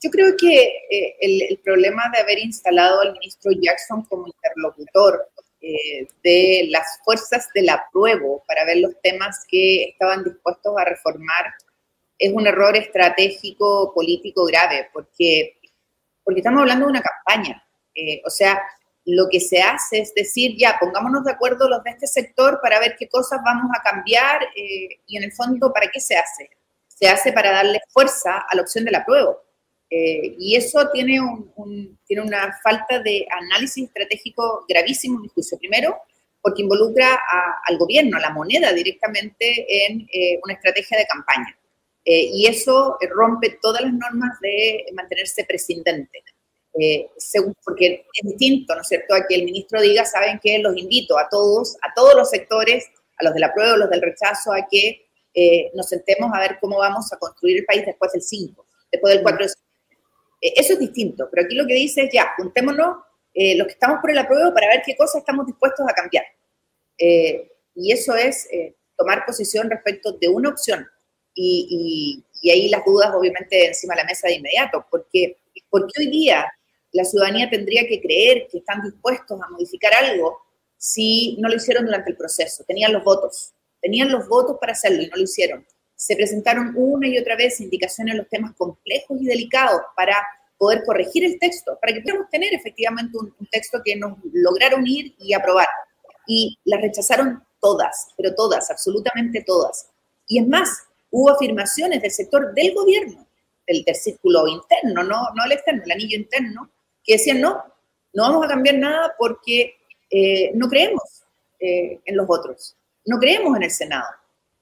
Yo 0.02 0.10
creo 0.10 0.34
que 0.38 0.64
eh, 0.90 1.16
el, 1.20 1.58
problema 1.58 2.04
de 2.14 2.20
haber 2.20 2.38
instalado 2.38 3.02
al 3.02 3.12
ministro 3.12 3.52
Jackson 3.52 4.02
como 4.06 4.26
interlocutor 4.26 5.28
eh, 5.60 6.08
de 6.24 6.68
las 6.70 7.00
fuerzas 7.04 7.48
del 7.54 7.68
apruebo 7.68 8.42
para 8.48 8.64
ver 8.64 8.78
los 8.78 8.98
temas 9.02 9.44
que 9.46 9.90
estaban 9.90 10.24
dispuestos 10.24 10.74
a 10.78 10.86
reformar 10.86 11.52
es 12.20 12.32
un 12.34 12.46
error 12.46 12.76
estratégico 12.76 13.92
político 13.94 14.44
grave, 14.44 14.90
porque, 14.92 15.58
porque 16.22 16.40
estamos 16.40 16.60
hablando 16.60 16.84
de 16.84 16.90
una 16.90 17.02
campaña. 17.02 17.64
Eh, 17.94 18.20
o 18.26 18.30
sea, 18.30 18.60
lo 19.06 19.26
que 19.30 19.40
se 19.40 19.62
hace 19.62 20.00
es 20.00 20.12
decir, 20.14 20.54
ya, 20.58 20.76
pongámonos 20.78 21.24
de 21.24 21.32
acuerdo 21.32 21.66
los 21.66 21.82
de 21.82 21.92
este 21.92 22.06
sector 22.06 22.60
para 22.62 22.78
ver 22.78 22.94
qué 22.98 23.08
cosas 23.08 23.40
vamos 23.42 23.70
a 23.74 23.82
cambiar 23.82 24.42
eh, 24.54 25.00
y 25.06 25.16
en 25.16 25.24
el 25.24 25.32
fondo, 25.32 25.72
¿para 25.72 25.90
qué 25.90 25.98
se 25.98 26.14
hace? 26.14 26.50
Se 26.86 27.08
hace 27.08 27.32
para 27.32 27.52
darle 27.52 27.80
fuerza 27.88 28.44
a 28.46 28.54
la 28.54 28.62
opción 28.62 28.84
de 28.84 28.90
la 28.90 29.04
prueba. 29.04 29.34
Eh, 29.88 30.36
y 30.38 30.56
eso 30.56 30.90
tiene, 30.92 31.22
un, 31.22 31.98
tiene 32.06 32.22
una 32.22 32.54
falta 32.62 32.98
de 32.98 33.26
análisis 33.40 33.86
estratégico 33.86 34.66
gravísimo, 34.68 35.16
en 35.16 35.22
mi 35.22 35.28
juicio. 35.28 35.58
Primero, 35.58 35.96
porque 36.42 36.62
involucra 36.62 37.18
al 37.66 37.78
gobierno, 37.78 38.18
a 38.18 38.20
la 38.20 38.30
moneda 38.30 38.72
directamente 38.74 39.86
en 39.86 40.06
una 40.42 40.54
estrategia 40.54 40.96
de 40.96 41.06
campaña. 41.06 41.56
Y 42.12 42.46
eso 42.46 42.96
rompe 43.14 43.58
todas 43.62 43.82
las 43.82 43.92
normas 43.92 44.38
de 44.40 44.86
mantenerse 44.94 45.44
prescindente. 45.44 46.24
Eh, 46.78 47.10
porque 47.64 48.06
es 48.14 48.28
distinto, 48.28 48.74
¿no 48.74 48.82
es 48.82 48.88
cierto?, 48.88 49.14
a 49.14 49.26
que 49.26 49.34
el 49.34 49.44
ministro 49.44 49.80
diga, 49.80 50.04
saben 50.04 50.38
que 50.42 50.58
los 50.58 50.76
invito 50.76 51.18
a 51.18 51.28
todos, 51.28 51.76
a 51.82 51.92
todos 51.94 52.14
los 52.14 52.30
sectores, 52.30 52.86
a 53.18 53.24
los 53.24 53.34
de 53.34 53.40
la 53.40 53.52
prueba, 53.52 53.74
a 53.74 53.76
los 53.76 53.90
del 53.90 54.02
rechazo, 54.02 54.52
a 54.52 54.66
que 54.70 55.08
eh, 55.34 55.70
nos 55.74 55.88
sentemos 55.88 56.30
a 56.32 56.40
ver 56.40 56.58
cómo 56.60 56.78
vamos 56.78 57.12
a 57.12 57.18
construir 57.18 57.58
el 57.58 57.64
país 57.64 57.84
después 57.84 58.12
del 58.12 58.22
5, 58.22 58.66
después 58.92 59.14
del 59.14 59.22
4 59.22 59.46
de 59.46 59.52
eh, 60.42 60.52
Eso 60.56 60.74
es 60.74 60.78
distinto, 60.78 61.28
pero 61.30 61.44
aquí 61.44 61.54
lo 61.56 61.66
que 61.66 61.74
dice 61.74 62.02
es 62.02 62.12
ya, 62.12 62.32
juntémonos 62.36 62.98
los 63.32 63.66
que 63.68 63.72
estamos 63.72 64.00
por 64.00 64.10
el 64.10 64.18
apruebo 64.18 64.52
para 64.52 64.68
ver 64.68 64.82
qué 64.84 64.96
cosas 64.96 65.20
estamos 65.20 65.46
dispuestos 65.46 65.86
a 65.88 65.94
cambiar. 65.94 66.24
y 66.98 67.92
eso 67.92 68.14
es 68.16 68.48
tomar 68.96 69.24
posición 69.24 69.70
respecto 69.70 70.12
de 70.12 70.28
una 70.28 70.50
opción. 70.50 70.86
Y, 71.42 72.22
y, 72.42 72.50
ahí 72.50 72.68
las 72.68 72.84
dudas, 72.84 73.10
obviamente, 73.14 73.66
encima 73.66 73.94
de 73.94 74.02
la 74.02 74.06
mesa 74.06 74.28
de 74.28 74.34
inmediato, 74.34 74.84
porque, 74.90 75.38
porque 75.68 75.92
hoy 75.98 76.10
día 76.10 76.46
la 76.92 77.04
ciudadanía 77.04 77.48
tendría 77.48 77.86
que 77.86 78.00
creer 78.00 78.48
que 78.50 78.58
están 78.58 78.82
dispuestos 78.82 79.40
a 79.40 79.48
modificar 79.50 79.92
algo 79.94 80.38
si 80.76 81.36
no 81.38 81.48
lo 81.48 81.56
hicieron 81.56 81.84
durante 81.84 82.10
el 82.10 82.16
proceso. 82.16 82.64
Tenían 82.64 82.92
los 82.92 83.04
votos, 83.04 83.52
tenían 83.80 84.10
los 84.10 84.26
votos 84.28 84.56
para 84.60 84.72
hacerlo 84.72 85.02
y 85.02 85.06
no 85.06 85.16
lo 85.16 85.22
hicieron. 85.22 85.66
Se 85.94 86.16
presentaron 86.16 86.72
una 86.76 87.06
y 87.06 87.18
otra 87.18 87.36
vez 87.36 87.60
indicaciones 87.60 88.12
en 88.12 88.18
los 88.18 88.28
temas 88.28 88.54
complejos 88.56 89.18
y 89.20 89.26
delicados 89.26 89.82
para 89.94 90.16
poder 90.56 90.82
corregir 90.84 91.24
el 91.24 91.38
texto, 91.38 91.78
para 91.80 91.92
que 91.92 92.00
podamos 92.00 92.28
tener 92.30 92.52
efectivamente 92.54 93.16
un, 93.16 93.34
texto 93.50 93.80
que 93.84 93.96
nos 93.96 94.18
lograra 94.32 94.76
unir 94.76 95.14
y 95.18 95.32
aprobar. 95.32 95.68
Y 96.26 96.58
las 96.64 96.80
rechazaron 96.80 97.42
todas, 97.60 98.08
pero 98.16 98.34
todas, 98.34 98.70
absolutamente 98.70 99.42
todas. 99.42 99.88
Y 100.26 100.38
es 100.38 100.46
más, 100.46 100.68
hubo 101.10 101.30
afirmaciones 101.30 102.00
del 102.02 102.10
sector 102.10 102.54
del 102.54 102.74
gobierno, 102.74 103.26
del, 103.66 103.82
del 103.84 103.94
círculo 103.94 104.46
interno, 104.46 105.02
no, 105.02 105.30
no 105.34 105.44
el 105.44 105.52
externo, 105.52 105.82
el 105.84 105.92
anillo 105.92 106.16
interno, 106.16 106.70
que 107.04 107.14
decían, 107.14 107.40
no, 107.40 107.62
no 108.12 108.22
vamos 108.24 108.44
a 108.44 108.48
cambiar 108.48 108.76
nada 108.76 109.14
porque 109.18 109.76
eh, 110.10 110.50
no 110.54 110.68
creemos 110.68 111.24
eh, 111.58 112.00
en 112.04 112.16
los 112.16 112.26
otros, 112.28 112.76
no 113.04 113.18
creemos 113.18 113.56
en 113.56 113.62
el 113.62 113.70
Senado. 113.70 114.08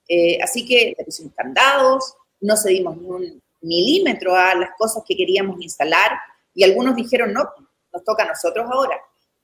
Eh, 0.08 0.38
así 0.42 0.66
que 0.66 0.94
le 0.96 1.04
pusimos 1.04 1.34
candados, 1.34 2.14
no 2.40 2.56
cedimos 2.56 2.96
ni 2.96 3.08
un 3.08 3.42
milímetro 3.60 4.34
a 4.34 4.54
las 4.54 4.70
cosas 4.78 5.02
que 5.06 5.16
queríamos 5.16 5.60
instalar 5.60 6.12
y 6.54 6.64
algunos 6.64 6.96
dijeron, 6.96 7.32
no, 7.32 7.48
nos 7.92 8.04
toca 8.04 8.24
a 8.24 8.28
nosotros 8.28 8.66
ahora. 8.70 9.00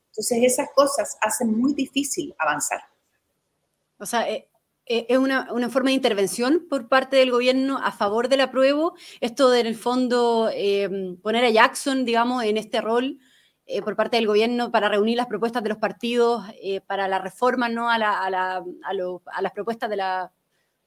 Entonces 0.09 0.39
esas 0.43 0.69
cosas 0.73 1.17
hacen 1.21 1.57
muy 1.57 1.73
difícil 1.73 2.33
avanzar. 2.37 2.81
O 3.97 4.05
sea, 4.05 4.27
es 4.85 5.17
una, 5.17 5.51
una, 5.51 5.69
forma 5.69 5.89
de 5.89 5.95
intervención 5.95 6.67
por 6.69 6.87
parte 6.87 7.17
del 7.17 7.31
gobierno 7.31 7.79
a 7.83 7.91
favor 7.91 8.29
del 8.29 8.41
apruebo. 8.41 8.95
Esto 9.19 9.49
de, 9.49 9.61
en 9.61 9.67
el 9.67 9.75
fondo, 9.75 10.49
eh, 10.53 11.17
poner 11.23 11.43
a 11.45 11.49
Jackson, 11.49 12.05
digamos, 12.05 12.43
en 12.43 12.57
este 12.57 12.81
rol 12.81 13.19
eh, 13.67 13.81
por 13.81 13.95
parte 13.95 14.17
del 14.17 14.27
gobierno 14.27 14.71
para 14.71 14.89
reunir 14.89 15.17
las 15.17 15.25
propuestas 15.25 15.63
de 15.63 15.69
los 15.69 15.79
partidos 15.79 16.43
eh, 16.61 16.81
para 16.81 17.07
la 17.07 17.17
reforma 17.17 17.67
¿no? 17.67 17.89
a, 17.89 17.97
las 17.97 19.51
propuestas 19.53 19.89
de 19.89 19.95
la, 19.95 20.31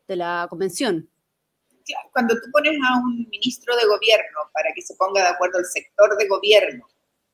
de 0.07 0.17
la 0.17 0.47
convención. 0.49 1.11
Cuando 2.13 2.35
tú 2.35 2.51
pones 2.53 2.79
a 2.89 2.99
un 2.99 3.27
ministro 3.31 3.75
de 3.75 3.85
gobierno 3.87 4.39
para 4.53 4.69
que 4.75 4.83
se 4.83 4.95
ponga 4.95 5.23
de 5.23 5.29
acuerdo 5.29 5.59
el 5.59 5.65
sector 5.65 6.17
de 6.17 6.29
gobierno 6.29 6.87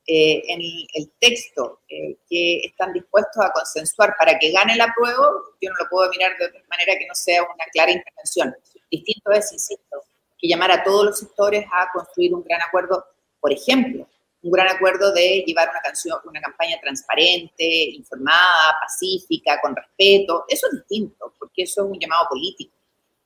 eh, 0.06 0.42
en 0.48 0.60
el 0.60 1.12
texto 1.18 1.80
eh, 1.88 2.18
que 2.28 2.60
están 2.66 2.92
dispuestos 2.92 3.42
a 3.42 3.50
consensuar 3.52 4.14
para 4.18 4.38
que 4.38 4.50
gane 4.50 4.76
la 4.76 4.92
prueba, 4.94 5.30
yo 5.60 5.70
no 5.70 5.76
lo 5.80 5.88
puedo 5.88 6.10
mirar 6.10 6.36
de 6.38 6.44
otra 6.44 6.60
manera 6.68 6.98
que 6.98 7.06
no 7.06 7.14
sea 7.14 7.42
una 7.42 7.64
clara 7.72 7.90
intervención. 7.90 8.54
Distinto 8.90 9.32
es, 9.32 9.50
insisto, 9.50 10.02
que 10.38 10.46
llamar 10.46 10.72
a 10.72 10.84
todos 10.84 11.06
los 11.06 11.18
sectores 11.18 11.64
a 11.72 11.88
construir 11.90 12.34
un 12.34 12.44
gran 12.44 12.60
acuerdo, 12.60 13.02
por 13.40 13.50
ejemplo, 13.50 14.06
un 14.42 14.50
gran 14.50 14.68
acuerdo 14.68 15.10
de 15.14 15.42
llevar 15.46 15.70
una, 15.70 15.80
canción, 15.80 16.18
una 16.26 16.40
campaña 16.42 16.78
transparente, 16.82 17.64
informada, 17.64 18.76
pacífica, 18.82 19.58
con 19.62 19.74
respeto. 19.74 20.44
Eso 20.48 20.66
es 20.66 20.80
distinto, 20.80 21.32
porque 21.38 21.62
eso 21.62 21.82
es 21.82 21.90
un 21.90 21.98
llamado 21.98 22.26
político. 22.28 22.76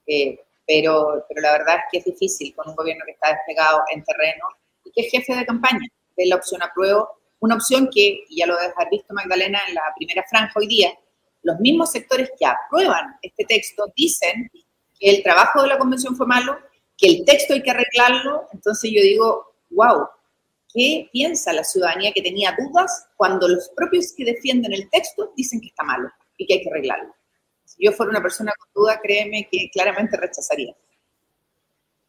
Eh, 0.07 0.39
pero, 0.65 1.25
pero 1.29 1.41
la 1.41 1.53
verdad 1.53 1.77
es 1.79 1.83
que 1.91 1.99
es 1.99 2.05
difícil 2.05 2.55
con 2.55 2.69
un 2.69 2.77
gobierno 2.77 3.05
que 3.05 3.13
está 3.13 3.33
desplegado 3.33 3.83
en 3.93 4.05
terreno 4.05 4.47
y 4.85 4.93
que 4.93 5.01
es 5.01 5.11
jefe 5.11 5.35
de 5.35 5.45
campaña 5.45 5.89
de 6.19 6.27
la 6.27 6.37
opción 6.37 6.63
apruebo, 6.63 7.09
una 7.41 7.55
opción 7.55 7.89
que, 7.93 8.25
ya 8.29 8.47
lo 8.47 8.57
debes 8.57 8.75
haber 8.77 8.91
visto 8.91 9.15
Magdalena 9.15 9.61
en 9.69 9.75
la 9.75 9.83
primera 9.97 10.25
franja 10.29 10.53
hoy 10.57 10.67
día, 10.67 10.93
los 11.43 11.59
mismos 11.61 11.93
sectores 11.93 12.31
que 12.39 12.45
aprueban 12.45 13.17
este 13.23 13.45
texto 13.45 13.85
dicen 13.97 14.51
que 14.99 15.11
el 15.11 15.23
trabajo 15.23 15.63
de 15.63 15.69
la 15.69 15.79
convención 15.79 16.17
fue 16.17 16.27
malo, 16.27 16.59
que 16.97 17.07
el 17.07 17.25
texto 17.25 17.55
hay 17.55 17.63
que 17.63 17.71
arreglarlo, 17.71 18.49
entonces 18.53 18.91
yo 18.93 19.01
digo, 19.01 19.55
wow, 19.71 20.09
¿qué 20.75 21.09
piensa 21.13 21.53
la 21.53 21.63
ciudadanía 21.63 22.13
que 22.13 22.23
tenía 22.23 22.57
dudas 22.59 23.07
cuando 23.17 23.47
los 23.47 23.71
propios 23.77 24.13
que 24.17 24.25
defienden 24.25 24.73
el 24.73 24.91
texto 24.91 25.33
dicen 25.37 25.61
que 25.61 25.69
está 25.69 25.85
malo 25.85 26.11
y 26.37 26.47
que 26.47 26.55
hay 26.55 26.63
que 26.63 26.71
arreglarlo? 26.71 27.15
Si 27.65 27.85
yo 27.85 27.93
fuera 27.93 28.11
una 28.11 28.23
persona 28.23 28.53
con 28.59 28.69
duda, 28.75 28.99
créeme 29.01 29.49
que 29.51 29.71
claramente 29.73 30.17
rechazaría. 30.17 30.75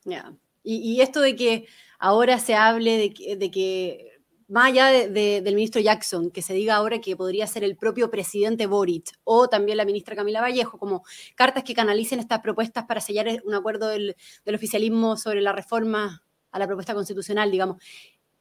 Ya. 0.06 0.34
y, 0.64 1.02
esto 1.02 1.20
de 1.22 1.36
que 1.36 1.68
ahora 2.00 2.40
se 2.40 2.56
hable 2.56 2.98
de 2.98 3.52
que, 3.52 4.20
más 4.48 4.70
allá 4.70 4.88
del 4.88 5.56
ministro 5.56 5.80
Jackson, 5.80 6.32
que 6.32 6.42
se 6.42 6.54
diga 6.54 6.76
ahora 6.76 7.00
que 7.00 7.16
podría 7.16 7.46
ser 7.46 7.64
el 7.64 7.78
propio 7.78 8.10
presidente 8.10 8.66
Boric 8.66 9.12
o 9.24 9.48
también 9.48 9.78
la 9.78 9.86
ministra 9.86 10.16
Camila 10.16 10.42
Vallejo, 10.42 10.80
como 10.80 11.04
cartas 11.36 11.64
que 11.64 11.76
canalicen 11.76 12.20
estas 12.20 12.40
propuestas 12.40 12.86
para 12.86 13.02
sellar 13.02 13.28
un 13.46 13.54
acuerdo 13.54 13.90
del, 13.90 14.16
oficialismo 14.48 15.18
sobre 15.18 15.42
la 15.42 15.52
reforma 15.52 16.24
a 16.52 16.58
la 16.58 16.66
propuesta 16.66 16.96
constitucional, 16.96 17.52
digamos. 17.52 17.78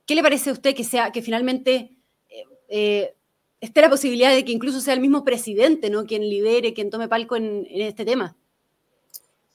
¿Qué 0.06 0.14
le 0.14 0.22
parece 0.22 0.48
a 0.48 0.54
usted 0.54 0.74
que 0.74 0.84
sea 0.84 1.12
que 1.12 1.20
finalmente 1.20 1.98
eh, 2.30 2.44
eh, 2.68 3.14
esté 3.60 3.82
la 3.82 3.90
posibilidad 3.90 4.32
de 4.32 4.44
que 4.44 4.52
incluso 4.52 4.80
sea 4.80 4.94
el 4.94 5.00
mismo 5.00 5.24
presidente, 5.24 5.90
¿no? 5.90 6.06
Quien 6.06 6.22
lidere, 6.22 6.72
quien 6.72 6.88
tome 6.88 7.08
palco 7.08 7.36
en 7.36 7.66
este 7.70 8.06
tema. 8.06 8.34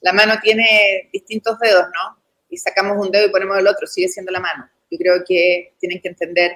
La 0.01 0.13
mano 0.13 0.35
tiene 0.43 1.09
distintos 1.11 1.57
dedos, 1.57 1.85
¿no? 1.85 2.22
Y 2.53 2.57
sacamos 2.57 3.03
un 3.03 3.11
dedo 3.11 3.25
y 3.25 3.31
ponemos 3.31 3.57
el 3.57 3.67
otro, 3.67 3.87
sigue 3.87 4.07
siendo 4.07 4.31
la 4.31 4.39
mano. 4.39 4.69
Yo 4.91 4.97
creo 4.99 5.23
que 5.27 5.73
tienen 5.79 5.99
que 5.99 6.09
entender 6.09 6.51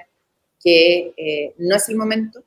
que 0.62 1.12
eh, 1.16 1.54
no 1.58 1.74
es 1.74 1.88
el 1.88 1.96
momento. 1.96 2.42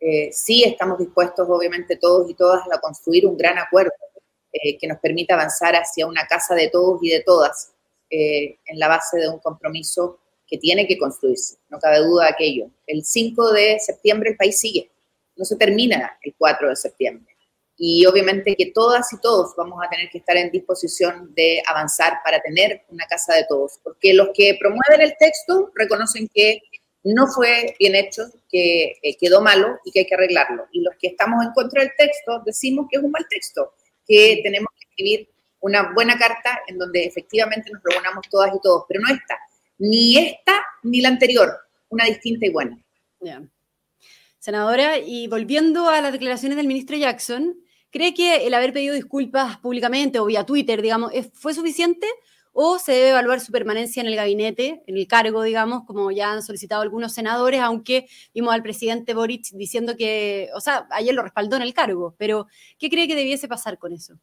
Eh, 0.00 0.30
sí 0.32 0.64
estamos 0.64 0.98
dispuestos, 0.98 1.46
obviamente, 1.48 1.96
todos 1.96 2.30
y 2.30 2.34
todas 2.34 2.62
a 2.72 2.80
construir 2.80 3.26
un 3.26 3.36
gran 3.36 3.58
acuerdo 3.58 3.92
eh, 4.52 4.78
que 4.78 4.86
nos 4.86 4.98
permita 5.00 5.34
avanzar 5.34 5.74
hacia 5.74 6.06
una 6.06 6.26
casa 6.26 6.54
de 6.54 6.70
todos 6.70 6.98
y 7.02 7.10
de 7.10 7.20
todas 7.20 7.70
en 8.16 8.78
la 8.78 8.86
base 8.86 9.18
de 9.18 9.28
un 9.28 9.40
compromiso 9.40 10.20
que 10.46 10.56
tiene 10.56 10.86
que 10.86 10.96
construirse, 10.96 11.56
no 11.68 11.80
cabe 11.80 11.98
duda 11.98 12.26
de 12.26 12.30
aquello. 12.30 12.70
El 12.86 13.04
5 13.04 13.50
de 13.50 13.80
septiembre 13.80 14.30
el 14.30 14.36
país 14.36 14.60
sigue, 14.60 14.88
no 15.34 15.44
se 15.44 15.56
termina 15.56 16.16
el 16.22 16.32
4 16.38 16.68
de 16.68 16.76
septiembre 16.76 17.33
y 17.76 18.06
obviamente 18.06 18.54
que 18.54 18.72
todas 18.72 19.12
y 19.12 19.20
todos 19.20 19.54
vamos 19.56 19.80
a 19.84 19.88
tener 19.88 20.08
que 20.10 20.18
estar 20.18 20.36
en 20.36 20.50
disposición 20.50 21.34
de 21.34 21.62
avanzar 21.66 22.18
para 22.24 22.40
tener 22.40 22.82
una 22.88 23.06
casa 23.06 23.34
de 23.34 23.46
todos, 23.48 23.80
porque 23.82 24.14
los 24.14 24.28
que 24.34 24.56
promueven 24.60 25.00
el 25.00 25.16
texto 25.18 25.72
reconocen 25.74 26.28
que 26.32 26.60
no 27.02 27.26
fue 27.26 27.74
bien 27.78 27.94
hecho, 27.94 28.22
que 28.48 28.96
eh, 29.02 29.16
quedó 29.18 29.42
malo 29.42 29.78
y 29.84 29.90
que 29.90 30.00
hay 30.00 30.06
que 30.06 30.14
arreglarlo. 30.14 30.66
Y 30.72 30.80
los 30.80 30.94
que 30.98 31.08
estamos 31.08 31.44
en 31.44 31.52
contra 31.52 31.82
del 31.82 31.92
texto 31.98 32.42
decimos 32.46 32.86
que 32.90 32.96
es 32.96 33.02
un 33.02 33.10
mal 33.10 33.26
texto, 33.28 33.74
que 34.06 34.40
tenemos 34.42 34.68
que 34.78 34.86
escribir 34.88 35.28
una 35.60 35.92
buena 35.92 36.18
carta 36.18 36.60
en 36.66 36.78
donde 36.78 37.04
efectivamente 37.04 37.70
nos 37.72 37.82
reunamos 37.82 38.26
todas 38.30 38.54
y 38.54 38.60
todos, 38.62 38.84
pero 38.88 39.00
no 39.00 39.14
esta, 39.14 39.38
ni 39.78 40.16
esta 40.16 40.64
ni 40.82 41.00
la 41.00 41.08
anterior, 41.08 41.50
una 41.88 42.04
distinta 42.04 42.46
y 42.46 42.50
buena. 42.50 42.78
Senadora, 44.38 44.98
y 44.98 45.26
volviendo 45.28 45.88
a 45.88 46.02
las 46.02 46.12
declaraciones 46.12 46.56
del 46.56 46.66
ministro 46.66 46.96
Jackson, 46.96 47.63
¿Cree 47.94 48.12
que 48.12 48.44
el 48.48 48.54
haber 48.54 48.72
pedido 48.72 48.92
disculpas 48.92 49.58
públicamente 49.58 50.18
o 50.18 50.24
vía 50.24 50.44
Twitter, 50.44 50.82
digamos, 50.82 51.12
fue 51.32 51.54
suficiente 51.54 52.08
o 52.52 52.80
se 52.80 52.90
debe 52.90 53.10
evaluar 53.10 53.38
su 53.38 53.52
permanencia 53.52 54.00
en 54.00 54.08
el 54.08 54.16
gabinete, 54.16 54.82
en 54.88 54.96
el 54.96 55.06
cargo, 55.06 55.44
digamos, 55.44 55.84
como 55.86 56.10
ya 56.10 56.32
han 56.32 56.42
solicitado 56.42 56.82
algunos 56.82 57.14
senadores, 57.14 57.60
aunque 57.60 58.08
vimos 58.34 58.52
al 58.52 58.64
presidente 58.64 59.14
Boric 59.14 59.44
diciendo 59.52 59.96
que, 59.96 60.50
o 60.56 60.60
sea, 60.60 60.88
ayer 60.90 61.14
lo 61.14 61.22
respaldó 61.22 61.54
en 61.54 61.62
el 61.62 61.72
cargo, 61.72 62.16
pero 62.18 62.48
¿qué 62.80 62.90
cree 62.90 63.06
que 63.06 63.14
debiese 63.14 63.46
pasar 63.46 63.78
con 63.78 63.92
eso? 63.92 64.18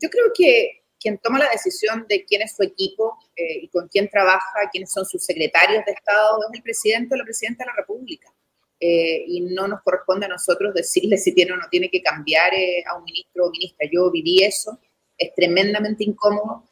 Yo 0.00 0.08
creo 0.08 0.26
que, 0.32 0.84
quien 1.00 1.18
toma 1.18 1.40
la 1.40 1.50
decisión 1.50 2.06
de 2.08 2.24
quién 2.24 2.42
es 2.42 2.54
su 2.54 2.62
equipo 2.62 3.18
eh, 3.34 3.58
y 3.62 3.68
con 3.70 3.88
quién 3.88 4.08
trabaja, 4.08 4.70
quiénes 4.70 4.92
son 4.92 5.04
sus 5.04 5.24
secretarios 5.24 5.84
de 5.84 5.90
Estado, 5.90 6.38
es 6.48 6.58
el 6.58 6.62
presidente 6.62 7.16
o 7.16 7.18
la 7.18 7.24
presidenta 7.24 7.64
de 7.64 7.70
la 7.70 7.76
República. 7.76 8.32
Eh, 8.80 9.24
y 9.26 9.40
no 9.40 9.68
nos 9.68 9.82
corresponde 9.82 10.26
a 10.26 10.28
nosotros 10.28 10.74
decirle 10.74 11.16
si 11.16 11.32
tiene 11.32 11.52
o 11.52 11.56
no 11.56 11.68
tiene 11.70 11.88
que 11.88 12.02
cambiar 12.02 12.52
eh, 12.52 12.84
a 12.86 12.96
un 12.96 13.04
ministro 13.04 13.46
o 13.46 13.50
ministra. 13.50 13.88
Yo 13.90 14.10
viví 14.10 14.42
eso, 14.42 14.78
es 15.16 15.34
tremendamente 15.34 16.04
incómodo, 16.04 16.64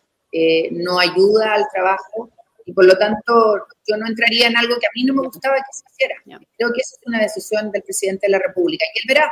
no 0.71 0.99
ayuda 0.99 1.54
al 1.54 1.66
trabajo 1.73 2.30
y 2.64 2.73
por 2.73 2.87
lo 2.87 2.97
tanto 2.97 3.66
yo 3.87 3.97
no 3.97 4.06
entraría 4.06 4.47
en 4.47 4.56
algo 4.56 4.78
que 4.80 4.87
a 4.87 4.90
mí 4.94 5.04
no 5.04 5.14
me 5.14 5.23
gustaba 5.23 5.56
que 5.56 5.73
se 5.73 5.85
hiciera. 5.92 6.14
Creo 6.56 6.73
que 6.73 6.80
esa 6.80 6.97
es 6.97 7.06
una 7.06 7.21
decisión 7.21 7.71
del 7.71 7.82
presidente 7.82 8.26
de 8.26 8.32
la 8.32 8.38
República 8.38 8.85
y 8.94 8.99
él 8.99 9.04
verá 9.09 9.30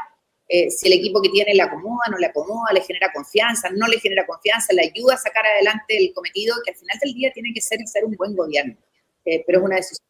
eh, 0.52 0.68
si 0.68 0.88
el 0.88 0.94
equipo 0.94 1.22
que 1.22 1.28
tiene 1.28 1.54
le 1.54 1.62
acomoda, 1.62 2.06
no 2.10 2.18
le 2.18 2.26
acomoda, 2.26 2.72
le 2.72 2.80
genera 2.80 3.12
confianza, 3.12 3.70
no 3.70 3.86
le 3.86 4.00
genera 4.00 4.26
confianza, 4.26 4.72
le 4.72 4.82
ayuda 4.82 5.14
a 5.14 5.16
sacar 5.16 5.46
adelante 5.46 5.96
el 5.96 6.12
cometido, 6.12 6.56
que 6.64 6.72
al 6.72 6.76
final 6.76 6.98
del 7.00 7.14
día 7.14 7.30
tiene 7.32 7.52
que 7.54 7.60
ser 7.60 7.78
ser 7.86 8.04
un 8.04 8.16
buen 8.16 8.34
gobierno. 8.34 8.76
Eh, 9.24 9.44
pero 9.46 9.60
es 9.60 9.64
una 9.64 9.76
decisión. 9.76 10.09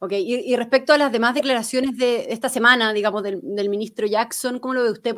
Ok, 0.00 0.12
y, 0.12 0.54
respecto 0.54 0.92
a 0.92 0.98
las 0.98 1.10
demás 1.10 1.34
declaraciones 1.34 1.96
de 1.96 2.26
esta 2.32 2.48
semana, 2.48 2.92
digamos, 2.92 3.22
del, 3.24 3.68
ministro 3.68 4.06
Jackson, 4.06 4.60
¿cómo 4.60 4.74
lo 4.74 4.84
ve 4.84 4.92
usted? 4.92 5.12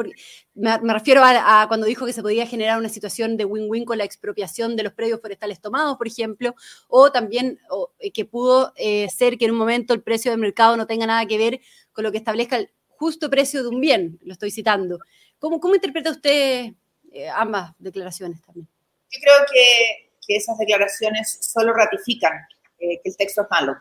Me, 0.55 0.79
refiero 0.95 1.23
a, 1.23 1.67
cuando 1.69 1.87
dijo 1.87 2.07
que 2.07 2.15
se 2.15 2.23
podía 2.23 2.47
generar 2.47 2.79
una 2.79 2.89
situación 2.89 3.37
de 3.37 3.45
win-win 3.45 3.85
con 3.85 3.99
la 3.99 4.05
expropiación 4.05 4.77
de 4.77 4.85
los 4.85 4.95
predios 4.95 5.21
forestales 5.21 5.61
tomados, 5.61 5.99
por 5.99 6.07
ejemplo, 6.07 6.55
o 6.89 7.13
también 7.13 7.61
eh, 7.99 8.11
que 8.11 8.25
pudo 8.25 8.73
ser 9.15 9.37
que 9.37 9.45
en 9.45 9.51
un 9.51 9.59
momento 9.59 9.93
el 9.93 10.03
precio 10.03 10.31
del 10.31 10.41
mercado 10.41 10.79
no 10.79 10.87
tenga 10.87 11.07
nada 11.07 11.27
que 11.27 11.37
ver 11.37 11.61
con 11.93 12.03
lo 12.03 12.11
que 12.11 12.19
establezca 12.19 12.57
el, 12.57 12.71
justo 13.01 13.31
precio 13.31 13.63
de 13.63 13.69
un 13.71 13.81
bien, 13.81 14.19
lo 14.23 14.35
estoy 14.35 14.51
citando. 14.51 14.99
¿Cómo, 15.39 15.75
interpreta 15.75 16.11
usted 16.11 16.73
eh, 17.13 17.29
ambas 17.35 17.73
declaraciones 17.79 18.43
también? 18.43 18.69
Yo 19.11 19.21
creo 19.23 19.47
que, 19.51 20.11
esas 20.37 20.57
declaraciones 20.59 21.39
solo 21.41 21.73
ratifican 21.73 22.33
eh, 22.79 23.01
que 23.03 23.11
el 23.11 23.17
texto 23.17 23.43
es 23.43 23.49
malo 23.51 23.75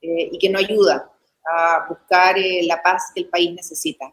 eh, 0.00 0.30
y 0.32 0.38
que 0.38 0.48
no 0.48 0.58
ayuda 0.58 1.10
a 1.52 1.86
buscar 1.88 2.36
la 2.62 2.82
paz 2.82 3.10
que 3.14 3.22
el 3.22 3.28
país 3.28 3.52
necesita. 3.52 4.12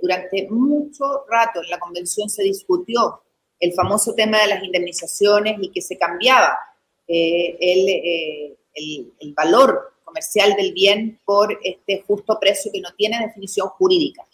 durante 0.00 0.48
mucho 0.50 1.24
rato 1.28 1.62
en 1.62 1.70
la 1.70 1.78
convención 1.78 2.28
se 2.28 2.42
discutió 2.42 3.22
el 3.60 3.72
famoso 3.72 4.14
tema 4.14 4.40
de 4.40 4.48
las 4.48 4.62
indemnizaciones 4.64 5.56
y 5.60 5.70
que 5.70 5.80
se 5.80 5.96
cambiaba 5.96 6.58
el, 7.06 8.56
el, 8.74 9.12
el 9.20 9.34
valor 9.34 9.92
comercial 10.04 10.54
del 10.56 10.72
bien 10.72 11.20
por 11.24 11.58
este 11.62 12.02
justo 12.06 12.38
precio 12.38 12.70
que 12.72 12.80
no 12.80 12.92
tiene 12.96 13.26
definición 13.26 13.68
jurídica. 13.68 14.24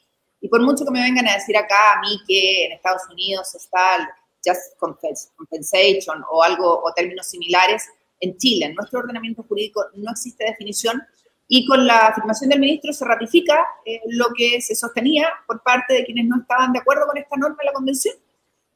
Y 0.41 0.49
por 0.49 0.61
mucho 0.63 0.85
que 0.85 0.91
me 0.91 1.03
vengan 1.03 1.29
a 1.29 1.35
decir 1.35 1.57
acá 1.57 1.95
a 1.95 2.01
mí 2.01 2.19
que 2.27 2.67
en 2.67 2.73
Estados 2.73 3.03
Unidos 3.11 3.55
está 3.55 3.97
el 3.97 4.07
just 4.45 4.77
compensation 4.79 6.25
o 6.31 6.43
algo 6.43 6.83
o 6.85 6.93
términos 6.95 7.27
similares, 7.27 7.89
en 8.21 8.37
Chile, 8.37 8.67
en 8.67 8.75
nuestro 8.75 9.01
ordenamiento 9.01 9.43
jurídico 9.43 9.85
no 9.95 10.11
existe 10.11 10.45
definición 10.45 11.03
y 11.47 11.67
con 11.67 11.87
la 11.87 12.09
afirmación 12.09 12.51
del 12.51 12.61
ministro 12.61 12.93
se 12.93 13.05
ratifica 13.05 13.67
eh, 13.85 14.01
lo 14.09 14.27
que 14.37 14.61
se 14.61 14.75
sostenía 14.75 15.29
por 15.47 15.63
parte 15.63 15.95
de 15.95 16.05
quienes 16.05 16.27
no 16.27 16.41
estaban 16.41 16.73
de 16.73 16.81
acuerdo 16.81 17.07
con 17.07 17.17
esta 17.17 17.37
norma 17.37 17.57
de 17.59 17.65
la 17.65 17.73
convención, 17.73 18.15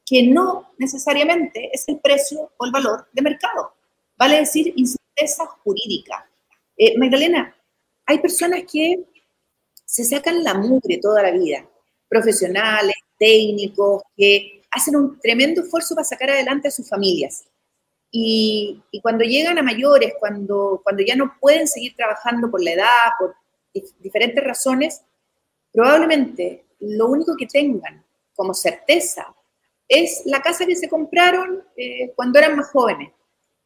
que 0.05 0.27
no 0.27 0.73
necesariamente 0.79 1.69
es 1.71 1.87
el 1.87 1.99
precio 1.99 2.51
o 2.57 2.65
el 2.65 2.71
valor 2.71 3.07
de 3.13 3.21
mercado, 3.21 3.75
vale 4.17 4.39
decir 4.39 4.73
incerteza 4.75 5.45
jurídica. 5.63 6.27
Eh, 6.75 6.97
Magdalena, 6.97 7.55
hay 8.05 8.19
personas 8.19 8.63
que 8.71 9.03
se 9.85 10.03
sacan 10.03 10.43
la 10.43 10.55
mugre 10.55 10.97
toda 10.97 11.21
la 11.21 11.31
vida, 11.31 11.65
profesionales, 12.09 12.95
técnicos, 13.19 14.01
que 14.17 14.63
hacen 14.71 14.95
un 14.95 15.19
tremendo 15.19 15.61
esfuerzo 15.61 15.93
para 15.93 16.05
sacar 16.05 16.31
adelante 16.31 16.67
a 16.67 16.71
sus 16.71 16.89
familias. 16.89 17.45
Y, 18.15 18.83
cuando 19.01 19.23
llegan 19.23 19.57
a 19.57 19.63
mayores, 19.63 20.13
cuando, 20.19 20.81
cuando 20.83 21.01
ya 21.01 21.15
no 21.15 21.33
pueden 21.41 21.67
seguir 21.67 21.95
trabajando 21.95 22.51
por 22.51 22.61
la 22.63 22.73
edad, 22.73 23.09
por 23.17 23.35
diferentes 23.99 24.43
razones, 24.43 25.01
probablemente 25.71 26.65
lo 26.79 27.07
único 27.07 27.35
que 27.35 27.47
tengan 27.47 28.05
como 28.35 28.53
certeza 28.53 29.33
es 29.87 30.21
la 30.25 30.43
casa 30.43 30.67
que 30.67 30.75
se 30.75 30.87
compraron 30.87 31.63
eh, 31.75 32.13
cuando 32.15 32.37
eran 32.37 32.55
más 32.55 32.69
jóvenes 32.69 33.11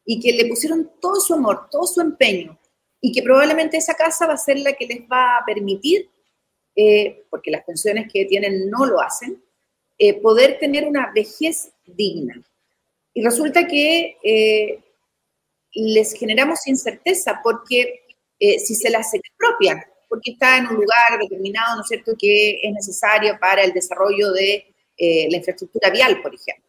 y 0.06 0.18
que 0.18 0.32
le 0.32 0.48
pusieron 0.48 0.92
todo 0.98 1.20
su 1.20 1.34
amor, 1.34 1.68
todo 1.70 1.86
su 1.86 2.00
empeño, 2.00 2.58
y 3.02 3.12
que 3.12 3.22
probablemente 3.22 3.76
esa 3.76 3.92
casa 3.92 4.26
va 4.26 4.32
a 4.32 4.38
ser 4.38 4.58
la 4.60 4.72
que 4.72 4.86
les 4.86 5.00
va 5.00 5.36
a 5.36 5.44
permitir, 5.44 6.08
eh, 6.74 7.26
porque 7.28 7.50
las 7.50 7.64
pensiones 7.64 8.10
que 8.10 8.24
tienen 8.24 8.70
no 8.70 8.86
lo 8.86 8.98
hacen, 8.98 9.44
eh, 9.98 10.14
poder 10.14 10.58
tener 10.58 10.86
una 10.86 11.12
vejez 11.12 11.70
digna. 11.84 12.42
Y 13.18 13.22
resulta 13.24 13.66
que 13.66 14.16
eh, 14.22 14.78
les 15.72 16.12
generamos 16.12 16.64
incerteza 16.68 17.40
porque 17.42 18.02
si 18.38 18.76
se 18.76 18.88
las 18.88 19.12
expropian, 19.12 19.82
porque 20.08 20.30
está 20.30 20.58
en 20.58 20.68
un 20.68 20.76
lugar 20.76 21.18
determinado, 21.20 21.74
¿no 21.74 21.82
es 21.82 21.88
cierto?, 21.88 22.12
que 22.16 22.60
es 22.62 22.72
necesario 22.72 23.36
para 23.40 23.64
el 23.64 23.72
desarrollo 23.72 24.30
de 24.30 24.64
la 24.96 25.36
infraestructura 25.36 25.90
vial, 25.90 26.22
por 26.22 26.32
ejemplo. 26.32 26.64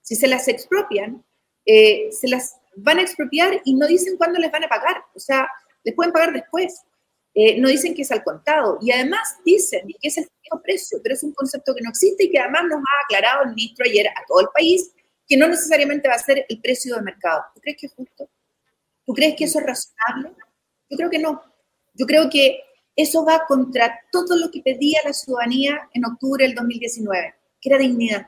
Si 0.00 0.16
se 0.16 0.26
las 0.26 0.48
expropian, 0.48 1.22
se 1.66 2.28
las 2.28 2.56
van 2.76 2.98
a 2.98 3.02
expropiar 3.02 3.60
y 3.66 3.74
no 3.74 3.86
dicen 3.86 4.16
cuándo 4.16 4.38
les 4.38 4.50
van 4.50 4.64
a 4.64 4.68
pagar. 4.68 5.04
O 5.14 5.20
sea, 5.20 5.46
les 5.84 5.94
pueden 5.94 6.12
pagar 6.12 6.32
después. 6.32 6.80
Eh, 7.34 7.60
no 7.60 7.68
dicen 7.68 7.94
que 7.94 8.02
es 8.02 8.10
al 8.10 8.24
contado. 8.24 8.78
Y 8.80 8.90
además 8.90 9.36
dicen 9.44 9.86
que 9.86 10.08
es 10.08 10.16
el 10.16 10.26
mismo 10.42 10.62
precio, 10.62 10.98
pero 11.02 11.14
es 11.14 11.22
un 11.22 11.34
concepto 11.34 11.74
que 11.74 11.82
no 11.82 11.90
existe 11.90 12.24
y 12.24 12.30
que 12.30 12.38
además 12.38 12.62
nos 12.64 12.78
ha 12.78 13.04
aclarado 13.04 13.44
el 13.44 13.54
ministro 13.54 13.84
ayer 13.86 14.08
a 14.08 14.24
todo 14.26 14.40
el 14.40 14.48
país 14.54 14.90
que 15.30 15.36
no 15.36 15.46
necesariamente 15.46 16.08
va 16.08 16.16
a 16.16 16.18
ser 16.18 16.44
el 16.48 16.60
precio 16.60 16.96
de 16.96 17.02
mercado. 17.02 17.44
¿Tú 17.54 17.60
crees 17.60 17.78
que 17.78 17.86
es 17.86 17.94
justo? 17.94 18.28
¿Tú 19.06 19.14
crees 19.14 19.36
que 19.36 19.44
eso 19.44 19.60
es 19.60 19.64
razonable? 19.64 20.36
Yo 20.90 20.96
creo 20.96 21.08
que 21.08 21.20
no. 21.20 21.40
Yo 21.94 22.04
creo 22.04 22.28
que 22.28 22.58
eso 22.96 23.24
va 23.24 23.46
contra 23.46 24.00
todo 24.10 24.36
lo 24.36 24.50
que 24.50 24.60
pedía 24.60 24.98
la 25.04 25.12
ciudadanía 25.12 25.88
en 25.94 26.04
octubre 26.04 26.44
del 26.44 26.56
2019, 26.56 27.32
que 27.60 27.68
era 27.68 27.78
dignidad. 27.78 28.26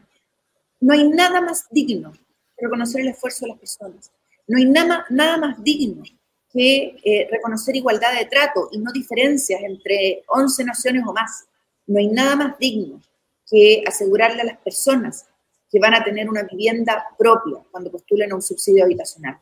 No 0.79 0.95
hay 0.95 1.09
nada 1.09 1.41
más 1.41 1.67
digno 1.73 2.12
que 2.12 2.67
reconocer 2.67 3.01
el 3.01 3.09
esfuerzo 3.09 3.47
de 3.47 3.51
las 3.51 3.59
personas. 3.59 4.12
No 4.47 4.59
hay 4.59 4.67
nada, 4.67 5.05
nada 5.11 5.38
más 5.38 5.61
digno 5.65 6.05
que 6.53 6.97
eh, 7.05 7.29
reconocer 7.33 7.75
igualdad 7.75 8.17
de 8.17 8.27
trato 8.27 8.69
y 8.71 8.79
no 8.79 8.93
diferencias 8.93 9.61
entre 9.61 10.23
11 10.29 10.65
naciones 10.67 11.03
o 11.05 11.12
más. 11.12 11.47
No 11.85 11.99
hay 11.99 12.07
nada 12.07 12.37
más 12.37 12.57
digno 12.61 13.03
que 13.51 13.83
asegurarle 13.88 14.43
a 14.43 14.45
las 14.45 14.59
personas 14.59 15.27
que 15.72 15.78
van 15.78 15.94
a 15.94 16.04
tener 16.04 16.28
una 16.28 16.42
vivienda 16.42 17.02
propia 17.18 17.56
cuando 17.70 17.90
postulen 17.90 18.30
a 18.30 18.35
un 18.35 18.42
subsidio 18.42 18.85
habitacional. 18.85 19.38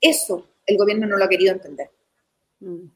Eso 0.00 0.48
el 0.64 0.78
gobierno 0.78 1.06
no 1.06 1.18
lo 1.18 1.24
ha 1.24 1.28
querido 1.28 1.52
entender. 1.52 1.90
Mm. 2.60 2.86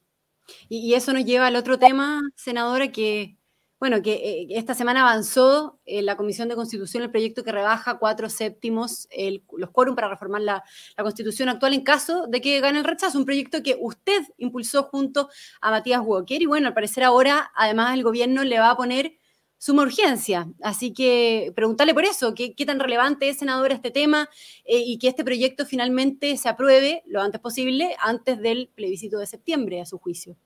Y, 0.71 0.95
eso 0.95 1.13
nos 1.13 1.27
lleva 1.27 1.49
al 1.49 1.57
otro 1.57 1.79
tema, 1.79 2.23
senadora, 2.35 2.91
que 2.91 3.37
bueno, 3.79 4.03
que 4.03 4.15
eh, 4.15 4.47
esta 4.51 4.75
semana 4.75 5.03
avanzó 5.03 5.79
en 5.85 6.07
la 6.07 6.17
Comisión 6.17 6.49
de 6.49 6.57
Constitución 6.57 7.05
el 7.05 7.11
proyecto 7.11 7.45
que 7.45 7.53
rebaja 7.53 7.99
cuatro 7.99 8.29
séptimos 8.29 9.07
los 9.53 9.71
quórum 9.71 9.95
para 9.95 10.09
reformar 10.09 10.41
la, 10.41 10.65
Constitución 10.97 11.49
actual 11.49 11.75
en 11.75 11.85
caso 11.85 12.27
de 12.27 12.41
que 12.41 12.61
gane 12.61 12.79
el 12.79 12.85
rechazo. 12.85 13.19
Un 13.19 13.27
proyecto 13.27 13.63
que 13.63 13.77
usted 13.79 14.23
impulsó 14.39 14.85
junto 14.85 15.29
a 15.61 15.71
Matías 15.71 16.01
Walker. 16.03 16.41
Y 16.41 16.47
bueno, 16.47 16.67
al 16.69 16.75
parecer 16.75 17.05
ahora, 17.05 17.53
además, 17.55 17.95
el 17.95 18.03
gobierno 18.03 18.43
le 18.43 18.59
va 18.59 18.71
a 18.71 18.77
poner 18.77 19.13
suma 19.59 19.83
urgencia. 19.83 20.47
Así 20.63 20.95
que 20.95 21.53
preguntarle 21.55 21.95
por 21.95 22.05
eso, 22.05 22.35
qué, 22.35 22.55
tan 22.65 22.81
relevante 22.81 23.29
es, 23.29 23.39
senadora, 23.39 23.75
este 23.75 23.91
tema 23.91 24.31
eh, 24.65 24.79
y 24.79 24.99
que 24.99 25.09
este 25.09 25.25
proyecto 25.25 25.67
finalmente 25.67 26.37
se 26.37 26.49
apruebe 26.49 27.03
lo 27.07 27.21
antes 27.21 27.41
posible, 27.41 27.97
antes 28.01 28.39
del 28.41 28.71
plebiscito 28.75 29.19
de 29.19 29.27
septiembre, 29.27 29.81
a 29.81 29.87
su 29.87 29.99
juicio. 29.99 30.37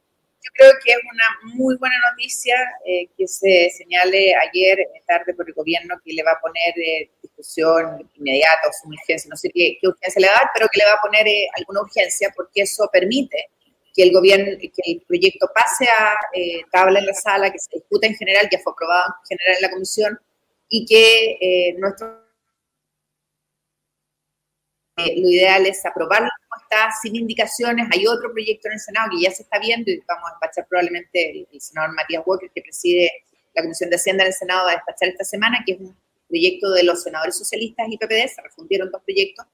Yo 0.44 0.50
creo 0.54 0.72
que 0.84 0.92
es 0.92 0.98
una 0.98 1.54
muy 1.54 1.76
buena 1.76 1.94
noticia 2.10 2.56
eh, 2.84 3.06
que 3.16 3.28
se 3.28 3.70
señale 3.70 4.34
ayer 4.34 4.76
tarde 5.06 5.34
por 5.34 5.46
el 5.48 5.54
gobierno 5.54 5.94
que 6.04 6.14
le 6.14 6.24
va 6.24 6.32
a 6.32 6.40
poner 6.40 6.74
eh, 6.78 7.10
discusión 7.22 8.10
inmediata 8.16 8.66
o 8.66 8.88
urgencia, 8.88 9.28
no 9.30 9.36
sé 9.36 9.50
qué, 9.54 9.78
urgencia 9.84 10.20
le 10.20 10.26
va 10.26 10.32
a 10.32 10.38
dar, 10.40 10.50
pero 10.52 10.66
que 10.72 10.80
le 10.80 10.86
va 10.86 10.94
a 10.94 11.00
poner 11.00 11.26
alguna 11.56 11.82
urgencia 11.82 12.32
porque 12.34 12.62
eso 12.62 12.88
permite 12.92 13.50
que 13.94 14.02
el 14.02 14.12
gobierno, 14.12 14.58
que 14.58 14.70
el 14.84 15.02
proyecto 15.02 15.48
pase 15.54 15.86
a 15.88 16.14
tabla 16.70 16.98
en 17.00 17.06
la 17.06 17.14
sala, 17.14 17.50
que 17.50 17.58
se 17.58 17.76
discuta 17.76 18.06
en 18.06 18.14
general, 18.14 18.48
que 18.50 18.58
fue 18.58 18.72
aprobado 18.72 19.14
en 19.22 19.36
general 19.36 19.56
en 19.56 19.62
la 19.62 19.70
comisión 19.70 20.18
y 20.68 20.86
que 20.86 21.74
nuestro 21.78 22.22
lo 24.96 25.30
ideal 25.30 25.66
es 25.66 25.84
aprobarlo 25.86 26.28
sin 27.02 27.16
indicaciones. 27.16 27.88
Hay 27.92 28.06
otro 28.06 28.32
proyecto 28.32 28.68
en 28.68 28.74
el 28.74 28.80
Senado 28.80 29.10
que 29.10 29.22
ya 29.22 29.30
se 29.30 29.42
está 29.42 29.58
viendo 29.58 29.90
y 29.90 30.02
vamos 30.06 30.24
a 30.28 30.32
despachar 30.32 30.66
probablemente 30.68 31.46
el, 31.50 31.60
senador 31.60 31.94
Matías 31.94 32.22
Walker, 32.24 32.50
que 32.54 32.62
preside 32.62 33.10
la 33.54 33.62
Comisión 33.62 33.90
de 33.90 33.96
Hacienda 33.96 34.24
en 34.24 34.28
el 34.28 34.34
Senado, 34.34 34.64
va 34.64 34.72
a 34.72 34.76
despachar 34.76 35.08
esta 35.08 35.24
semana, 35.24 35.62
que 35.66 35.72
es 35.72 35.80
un 35.80 35.96
proyecto 36.28 36.70
de 36.72 36.84
los 36.84 37.02
senadores 37.02 37.36
socialistas 37.36 37.86
y 37.90 37.98
PPD, 37.98 38.28
se 38.28 38.42
refundieron 38.42 38.90
dos 38.90 39.02
proyectos, 39.02 39.46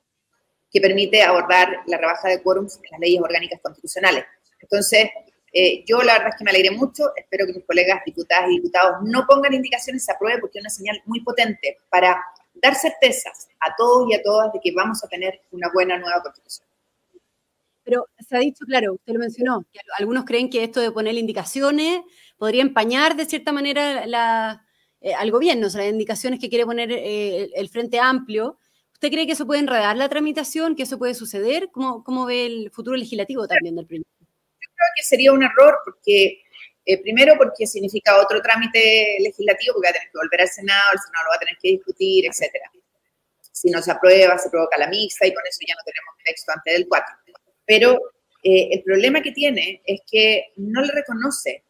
que 0.71 0.81
permite 0.81 1.23
abordar 1.23 1.69
la 1.87 1.97
rebaja 1.97 2.29
de 2.29 2.43
quórums 2.43 2.77
en 2.77 2.91
las 2.91 3.01
leyes 3.01 3.21
orgánicas 3.21 3.61
constitucionales. 3.63 4.25
Entonces, 4.61 5.11
eh, 5.53 5.85
yo 5.87 6.03
la 6.03 6.15
verdad 6.15 6.29
es 6.31 6.37
que 6.37 6.45
me 6.45 6.51
alegré 6.51 6.71
mucho, 6.71 7.15
espero 7.17 7.47
que 7.47 7.55
mis 7.55 7.65
colegas 7.65 8.03
diputadas 8.05 8.51
y 8.51 8.57
diputados 8.57 8.97
no 9.05 9.27
pongan 9.27 9.55
indicaciones, 9.55 10.05
se 10.05 10.13
apruebe 10.13 10.41
porque 10.41 10.59
es 10.59 10.63
una 10.63 10.71
señal 10.71 11.01
muy 11.07 11.21
potente 11.21 11.79
para 11.89 12.23
dar 12.55 12.75
certezas 12.75 13.49
a 13.61 13.75
todos 13.77 14.11
y 14.11 14.15
a 14.15 14.23
todas 14.23 14.53
de 14.53 14.61
que 14.63 14.73
vamos 14.73 15.03
a 15.03 15.09
tener 15.09 15.41
una 15.51 15.71
buena 15.73 15.99
nueva 15.99 16.23
constitución. 16.23 16.69
Pero 17.83 18.07
se 18.19 18.37
ha 18.37 18.41
dicho, 18.41 18.67
claro, 18.67 18.95
usted 18.95 19.15
lo 19.15 19.19
mencionó, 19.19 19.65
que 19.73 19.81
algunos 19.97 20.25
creen 20.27 20.51
que 20.51 20.63
esto 20.63 20.81
de 20.81 20.91
poner 20.91 21.15
indicaciones 21.15 22.03
podría 22.37 22.61
empañar 22.61 23.17
de 23.17 23.25
cierta 23.25 23.51
manera 23.51 24.07
la, 24.07 24.67
eh, 25.01 25.15
al 25.15 25.31
gobierno, 25.31 25.69
o 25.69 25.71
sea, 25.71 25.83
las 25.83 25.93
indicaciones 25.93 26.39
que 26.39 26.51
quiere 26.51 26.67
poner 26.67 26.93
eh, 26.93 27.51
el 27.55 27.69
Frente 27.71 27.99
Amplio. 27.99 28.59
¿Usted 28.99 29.13
cree 29.13 29.27
que 29.27 29.35
eso 29.35 29.47
puede 29.47 29.61
enredar 29.61 29.97
la 29.97 30.09
tramitación, 30.09 30.75
que 30.75 30.83
eso 30.83 30.99
puede 30.99 31.15
suceder? 31.15 31.71
¿Cómo, 31.71 32.03
cómo 32.03 32.27
ve 32.27 32.47
el 32.47 32.73
futuro 32.73 32.97
legislativo 32.97 33.47
también 33.47 33.77
del 33.77 33.87
proyecto? 33.87 34.11
Yo 34.21 34.69
creo 34.75 34.89
que 34.97 35.03
sería 35.05 35.31
un 35.31 35.45
error 35.45 35.79
porque, 35.85 36.43
eh, 36.85 37.01
primero 37.01 37.35
porque 37.39 37.65
significa 37.69 38.21
otro 38.21 38.43
trámite 38.43 39.19
legislativo 39.21 39.75
porque 39.75 39.87
va 39.87 39.91
a 39.91 39.93
tener 39.93 40.09
que 40.11 40.19
volver 40.19 40.41
al 40.41 40.49
Senado, 40.49 40.83
el 40.93 40.99
Senado 40.99 41.25
lo 41.27 41.31
va 41.31 41.37
a 41.37 41.39
tener 41.39 41.57
que 41.63 41.69
discutir, 41.69 42.27
etcétera. 42.27 42.73
Si 43.53 43.71
no 43.71 43.81
se 43.81 43.93
aprueba, 43.93 44.37
se 44.37 44.51
provoca 44.51 44.77
la 44.77 44.89
mixta 44.89 45.29
y 45.29 45.33
con 45.33 45.47
eso 45.47 45.61
ya 45.65 45.77
no 45.77 45.83
tenemos 45.85 46.15
texto 46.25 46.51
antes 46.51 46.75
del 46.75 46.89
4. 46.89 47.15
Pero 47.67 48.01
el 48.43 48.83
problema 48.83 49.23
que 49.23 49.31
tiene 49.31 49.81
es 49.87 50.01
que 50.11 50.55
no 50.57 50.81
le 50.81 50.91
reconoce 50.91 51.63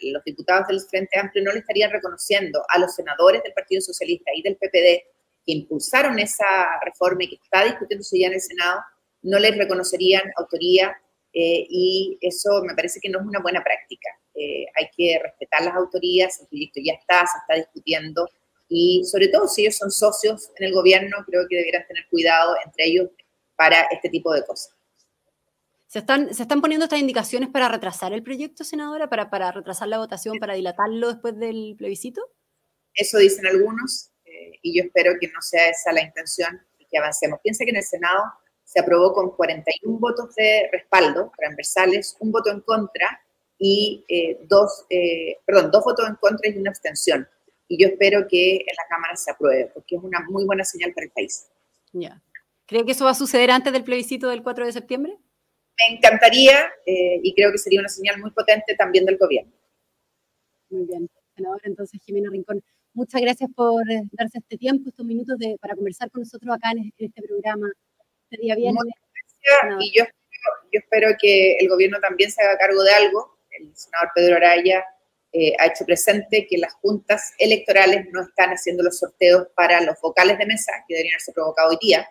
los 0.00 0.24
diputados 0.24 0.66
del 0.68 0.80
Frente 0.80 1.18
Amplio 1.18 1.44
no 1.44 1.52
le 1.52 1.58
estarían 1.58 1.90
reconociendo 1.90 2.64
a 2.68 2.78
los 2.78 2.94
senadores 2.94 3.42
del 3.42 3.52
Partido 3.52 3.80
Socialista 3.80 4.30
y 4.34 4.42
del 4.42 4.56
PPD 4.56 5.13
que 5.44 5.52
impulsaron 5.52 6.18
esa 6.18 6.80
reforma 6.84 7.24
y 7.24 7.28
que 7.28 7.38
está 7.42 7.64
discutiéndose 7.64 8.18
ya 8.18 8.28
en 8.28 8.34
el 8.34 8.40
Senado, 8.40 8.80
no 9.22 9.38
les 9.38 9.56
reconocerían 9.56 10.22
autoría 10.36 10.96
eh, 11.32 11.66
y 11.68 12.18
eso 12.20 12.62
me 12.62 12.74
parece 12.74 13.00
que 13.00 13.08
no 13.08 13.20
es 13.20 13.26
una 13.26 13.40
buena 13.40 13.62
práctica. 13.62 14.08
Eh, 14.34 14.66
hay 14.74 14.88
que 14.96 15.18
respetar 15.22 15.62
las 15.64 15.74
autorías, 15.74 16.40
el 16.40 16.46
proyecto 16.46 16.80
ya 16.82 16.94
está, 16.94 17.26
se 17.26 17.38
está 17.38 17.54
discutiendo 17.56 18.28
y 18.68 19.04
sobre 19.04 19.28
todo 19.28 19.46
si 19.48 19.62
ellos 19.62 19.76
son 19.76 19.90
socios 19.90 20.50
en 20.58 20.66
el 20.66 20.72
gobierno, 20.72 21.18
creo 21.26 21.46
que 21.48 21.56
debieran 21.56 21.86
tener 21.86 22.06
cuidado 22.08 22.56
entre 22.64 22.86
ellos 22.86 23.10
para 23.56 23.82
este 23.90 24.08
tipo 24.08 24.32
de 24.32 24.44
cosas. 24.44 24.74
¿Se 25.86 26.00
están, 26.00 26.34
¿Se 26.34 26.42
están 26.42 26.60
poniendo 26.60 26.84
estas 26.84 26.98
indicaciones 26.98 27.50
para 27.50 27.68
retrasar 27.68 28.12
el 28.12 28.24
proyecto, 28.24 28.64
senadora? 28.64 29.08
¿Para, 29.08 29.30
para 29.30 29.52
retrasar 29.52 29.86
la 29.86 29.98
votación, 29.98 30.38
para 30.40 30.54
dilatarlo 30.54 31.08
después 31.08 31.38
del 31.38 31.76
plebiscito? 31.78 32.20
Eso 32.94 33.18
dicen 33.18 33.46
algunos 33.46 34.10
eh, 34.44 34.58
y 34.62 34.78
yo 34.78 34.84
espero 34.84 35.12
que 35.20 35.28
no 35.28 35.40
sea 35.40 35.68
esa 35.68 35.92
la 35.92 36.02
intención 36.02 36.60
y 36.78 36.86
que 36.86 36.98
avancemos. 36.98 37.40
Piensa 37.42 37.64
que 37.64 37.70
en 37.70 37.76
el 37.76 37.82
Senado 37.82 38.22
se 38.64 38.80
aprobó 38.80 39.12
con 39.12 39.30
41 39.30 39.98
votos 39.98 40.34
de 40.34 40.68
respaldo 40.72 41.32
transversales, 41.36 42.16
un 42.20 42.32
voto 42.32 42.50
en 42.50 42.60
contra 42.60 43.20
y 43.58 44.04
eh, 44.08 44.38
dos, 44.48 44.86
eh, 44.90 45.38
perdón, 45.44 45.70
dos 45.70 45.84
votos 45.84 46.08
en 46.08 46.16
contra 46.16 46.50
y 46.50 46.58
una 46.58 46.70
abstención. 46.70 47.28
Y 47.68 47.82
yo 47.82 47.88
espero 47.88 48.26
que 48.28 48.56
en 48.56 48.76
la 48.76 48.86
Cámara 48.88 49.16
se 49.16 49.30
apruebe, 49.30 49.70
porque 49.72 49.96
es 49.96 50.02
una 50.02 50.20
muy 50.28 50.44
buena 50.44 50.64
señal 50.64 50.92
para 50.92 51.06
el 51.06 51.12
país. 51.12 51.48
Ya. 51.92 52.20
¿Cree 52.66 52.84
que 52.84 52.92
eso 52.92 53.04
va 53.04 53.12
a 53.12 53.14
suceder 53.14 53.50
antes 53.50 53.72
del 53.72 53.84
plebiscito 53.84 54.28
del 54.28 54.42
4 54.42 54.66
de 54.66 54.72
septiembre? 54.72 55.18
me 55.76 55.96
encantaría 55.96 56.72
eh, 56.86 57.20
y 57.22 57.34
creo 57.34 57.50
que 57.52 57.58
sería 57.58 57.80
una 57.80 57.88
señal 57.88 58.20
muy 58.20 58.30
potente 58.30 58.74
también 58.76 59.04
del 59.04 59.18
gobierno. 59.18 59.52
Muy 60.70 60.86
bien, 60.86 61.10
senadora, 61.34 61.62
entonces 61.64 62.00
Jimena 62.04 62.30
Rincón, 62.30 62.62
muchas 62.94 63.20
gracias 63.20 63.50
por 63.54 63.82
eh, 63.90 64.02
darse 64.12 64.38
este 64.38 64.56
tiempo, 64.56 64.88
estos 64.88 65.04
minutos 65.04 65.38
de, 65.38 65.56
para 65.60 65.74
conversar 65.74 66.10
con 66.10 66.22
nosotros 66.22 66.54
acá 66.54 66.70
en 66.72 66.92
este, 66.96 67.22
programa. 67.22 67.70
Este 68.30 68.42
día 68.42 68.54
viernes. 68.54 68.82
gracias 68.82 69.82
y 69.84 69.92
yo 69.96 70.04
espero, 70.04 70.70
yo 70.72 70.80
espero 70.80 71.16
que 71.20 71.56
el 71.58 71.68
gobierno 71.68 71.98
también 72.00 72.30
se 72.30 72.42
haga 72.42 72.56
cargo 72.56 72.82
de 72.82 72.90
algo. 72.92 73.38
El 73.50 73.76
senador 73.76 74.10
Pedro 74.14 74.36
Araya 74.36 74.84
eh, 75.32 75.52
ha 75.58 75.66
hecho 75.66 75.84
presente 75.84 76.46
que 76.48 76.58
las 76.58 76.72
juntas 76.74 77.34
electorales 77.38 78.06
no 78.12 78.22
están 78.22 78.50
haciendo 78.50 78.82
los 78.82 78.98
sorteos 78.98 79.48
para 79.54 79.80
los 79.82 80.00
vocales 80.00 80.38
de 80.38 80.46
mesa 80.46 80.72
que 80.88 80.94
deberían 80.94 81.14
haberse 81.14 81.32
provocado 81.32 81.70
hoy 81.70 81.78
día 81.80 82.08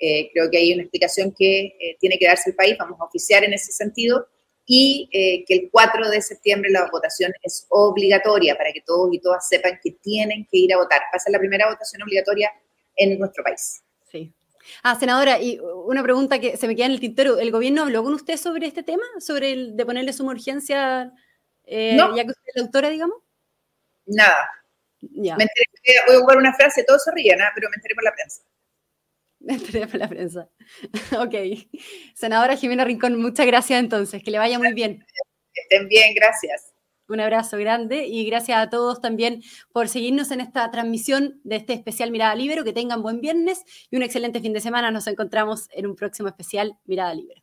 eh, 0.00 0.30
creo 0.32 0.50
que 0.50 0.56
hay 0.56 0.72
una 0.72 0.82
explicación 0.82 1.32
que 1.36 1.76
eh, 1.78 1.96
tiene 2.00 2.18
que 2.18 2.26
darse 2.26 2.50
el 2.50 2.56
país, 2.56 2.74
vamos 2.78 2.98
a 2.98 3.04
oficiar 3.04 3.44
en 3.44 3.52
ese 3.52 3.70
sentido, 3.70 4.26
y 4.66 5.08
eh, 5.12 5.44
que 5.46 5.54
el 5.54 5.68
4 5.70 6.10
de 6.10 6.22
septiembre 6.22 6.70
la 6.70 6.88
votación 6.90 7.32
es 7.42 7.66
obligatoria 7.70 8.56
para 8.56 8.72
que 8.72 8.82
todos 8.82 9.12
y 9.12 9.20
todas 9.20 9.48
sepan 9.48 9.80
que 9.82 9.92
tienen 9.92 10.46
que 10.50 10.58
ir 10.58 10.72
a 10.72 10.76
votar. 10.76 11.00
Va 11.00 11.16
a 11.16 11.18
ser 11.18 11.32
la 11.32 11.38
primera 11.38 11.68
votación 11.68 12.02
obligatoria 12.02 12.50
en 12.96 13.18
nuestro 13.18 13.42
país. 13.42 13.82
Sí. 14.10 14.32
Ah, 14.82 14.94
senadora, 14.94 15.40
y 15.40 15.58
una 15.58 16.02
pregunta 16.02 16.38
que 16.38 16.56
se 16.56 16.68
me 16.68 16.76
queda 16.76 16.86
en 16.86 16.92
el 16.92 17.00
tintero. 17.00 17.38
¿El 17.38 17.50
gobierno 17.50 17.82
habló 17.82 18.04
con 18.04 18.14
usted 18.14 18.36
sobre 18.36 18.66
este 18.66 18.82
tema? 18.82 19.02
¿Sobre 19.18 19.52
el 19.52 19.76
de 19.76 19.86
ponerle 19.86 20.12
suma 20.12 20.32
urgencia, 20.32 21.12
no. 21.66 22.16
ya 22.16 22.24
que 22.24 22.30
usted 22.30 22.42
es 22.46 22.56
la 22.56 22.62
autora, 22.62 22.90
digamos? 22.90 23.16
Nada. 24.06 24.48
Ya. 25.00 25.36
Me 25.36 25.44
enteré, 25.44 25.66
voy 26.06 26.16
a 26.16 26.20
jugar 26.20 26.36
una 26.36 26.54
frase, 26.54 26.84
todos 26.84 27.02
se 27.02 27.10
ríen, 27.12 27.40
¿ah? 27.40 27.50
pero 27.54 27.68
me 27.70 27.76
enteré 27.76 27.94
por 27.94 28.04
la 28.04 28.12
prensa. 28.12 28.42
Me 29.40 29.58
por 29.58 29.94
la 29.96 30.08
prensa. 30.08 30.48
ok. 31.18 31.34
Senadora 32.14 32.56
Jimena 32.56 32.84
Rincón, 32.84 33.20
muchas 33.20 33.46
gracias 33.46 33.80
entonces. 33.80 34.22
Que 34.22 34.30
le 34.30 34.38
vaya 34.38 34.58
muy 34.58 34.72
bien. 34.74 35.04
Que 35.52 35.62
estén 35.62 35.88
bien, 35.88 36.14
gracias. 36.14 36.74
Un 37.08 37.20
abrazo 37.20 37.58
grande 37.58 38.06
y 38.06 38.24
gracias 38.26 38.58
a 38.58 38.70
todos 38.70 39.00
también 39.00 39.42
por 39.72 39.88
seguirnos 39.88 40.30
en 40.30 40.40
esta 40.40 40.70
transmisión 40.70 41.40
de 41.42 41.56
este 41.56 41.72
especial 41.72 42.10
Mirada 42.12 42.34
Libre. 42.34 42.62
Que 42.62 42.72
tengan 42.72 43.02
buen 43.02 43.20
viernes 43.20 43.64
y 43.90 43.96
un 43.96 44.02
excelente 44.02 44.40
fin 44.40 44.52
de 44.52 44.60
semana. 44.60 44.90
Nos 44.90 45.06
encontramos 45.06 45.68
en 45.72 45.86
un 45.86 45.96
próximo 45.96 46.28
especial 46.28 46.78
Mirada 46.84 47.14
Libre. 47.14 47.42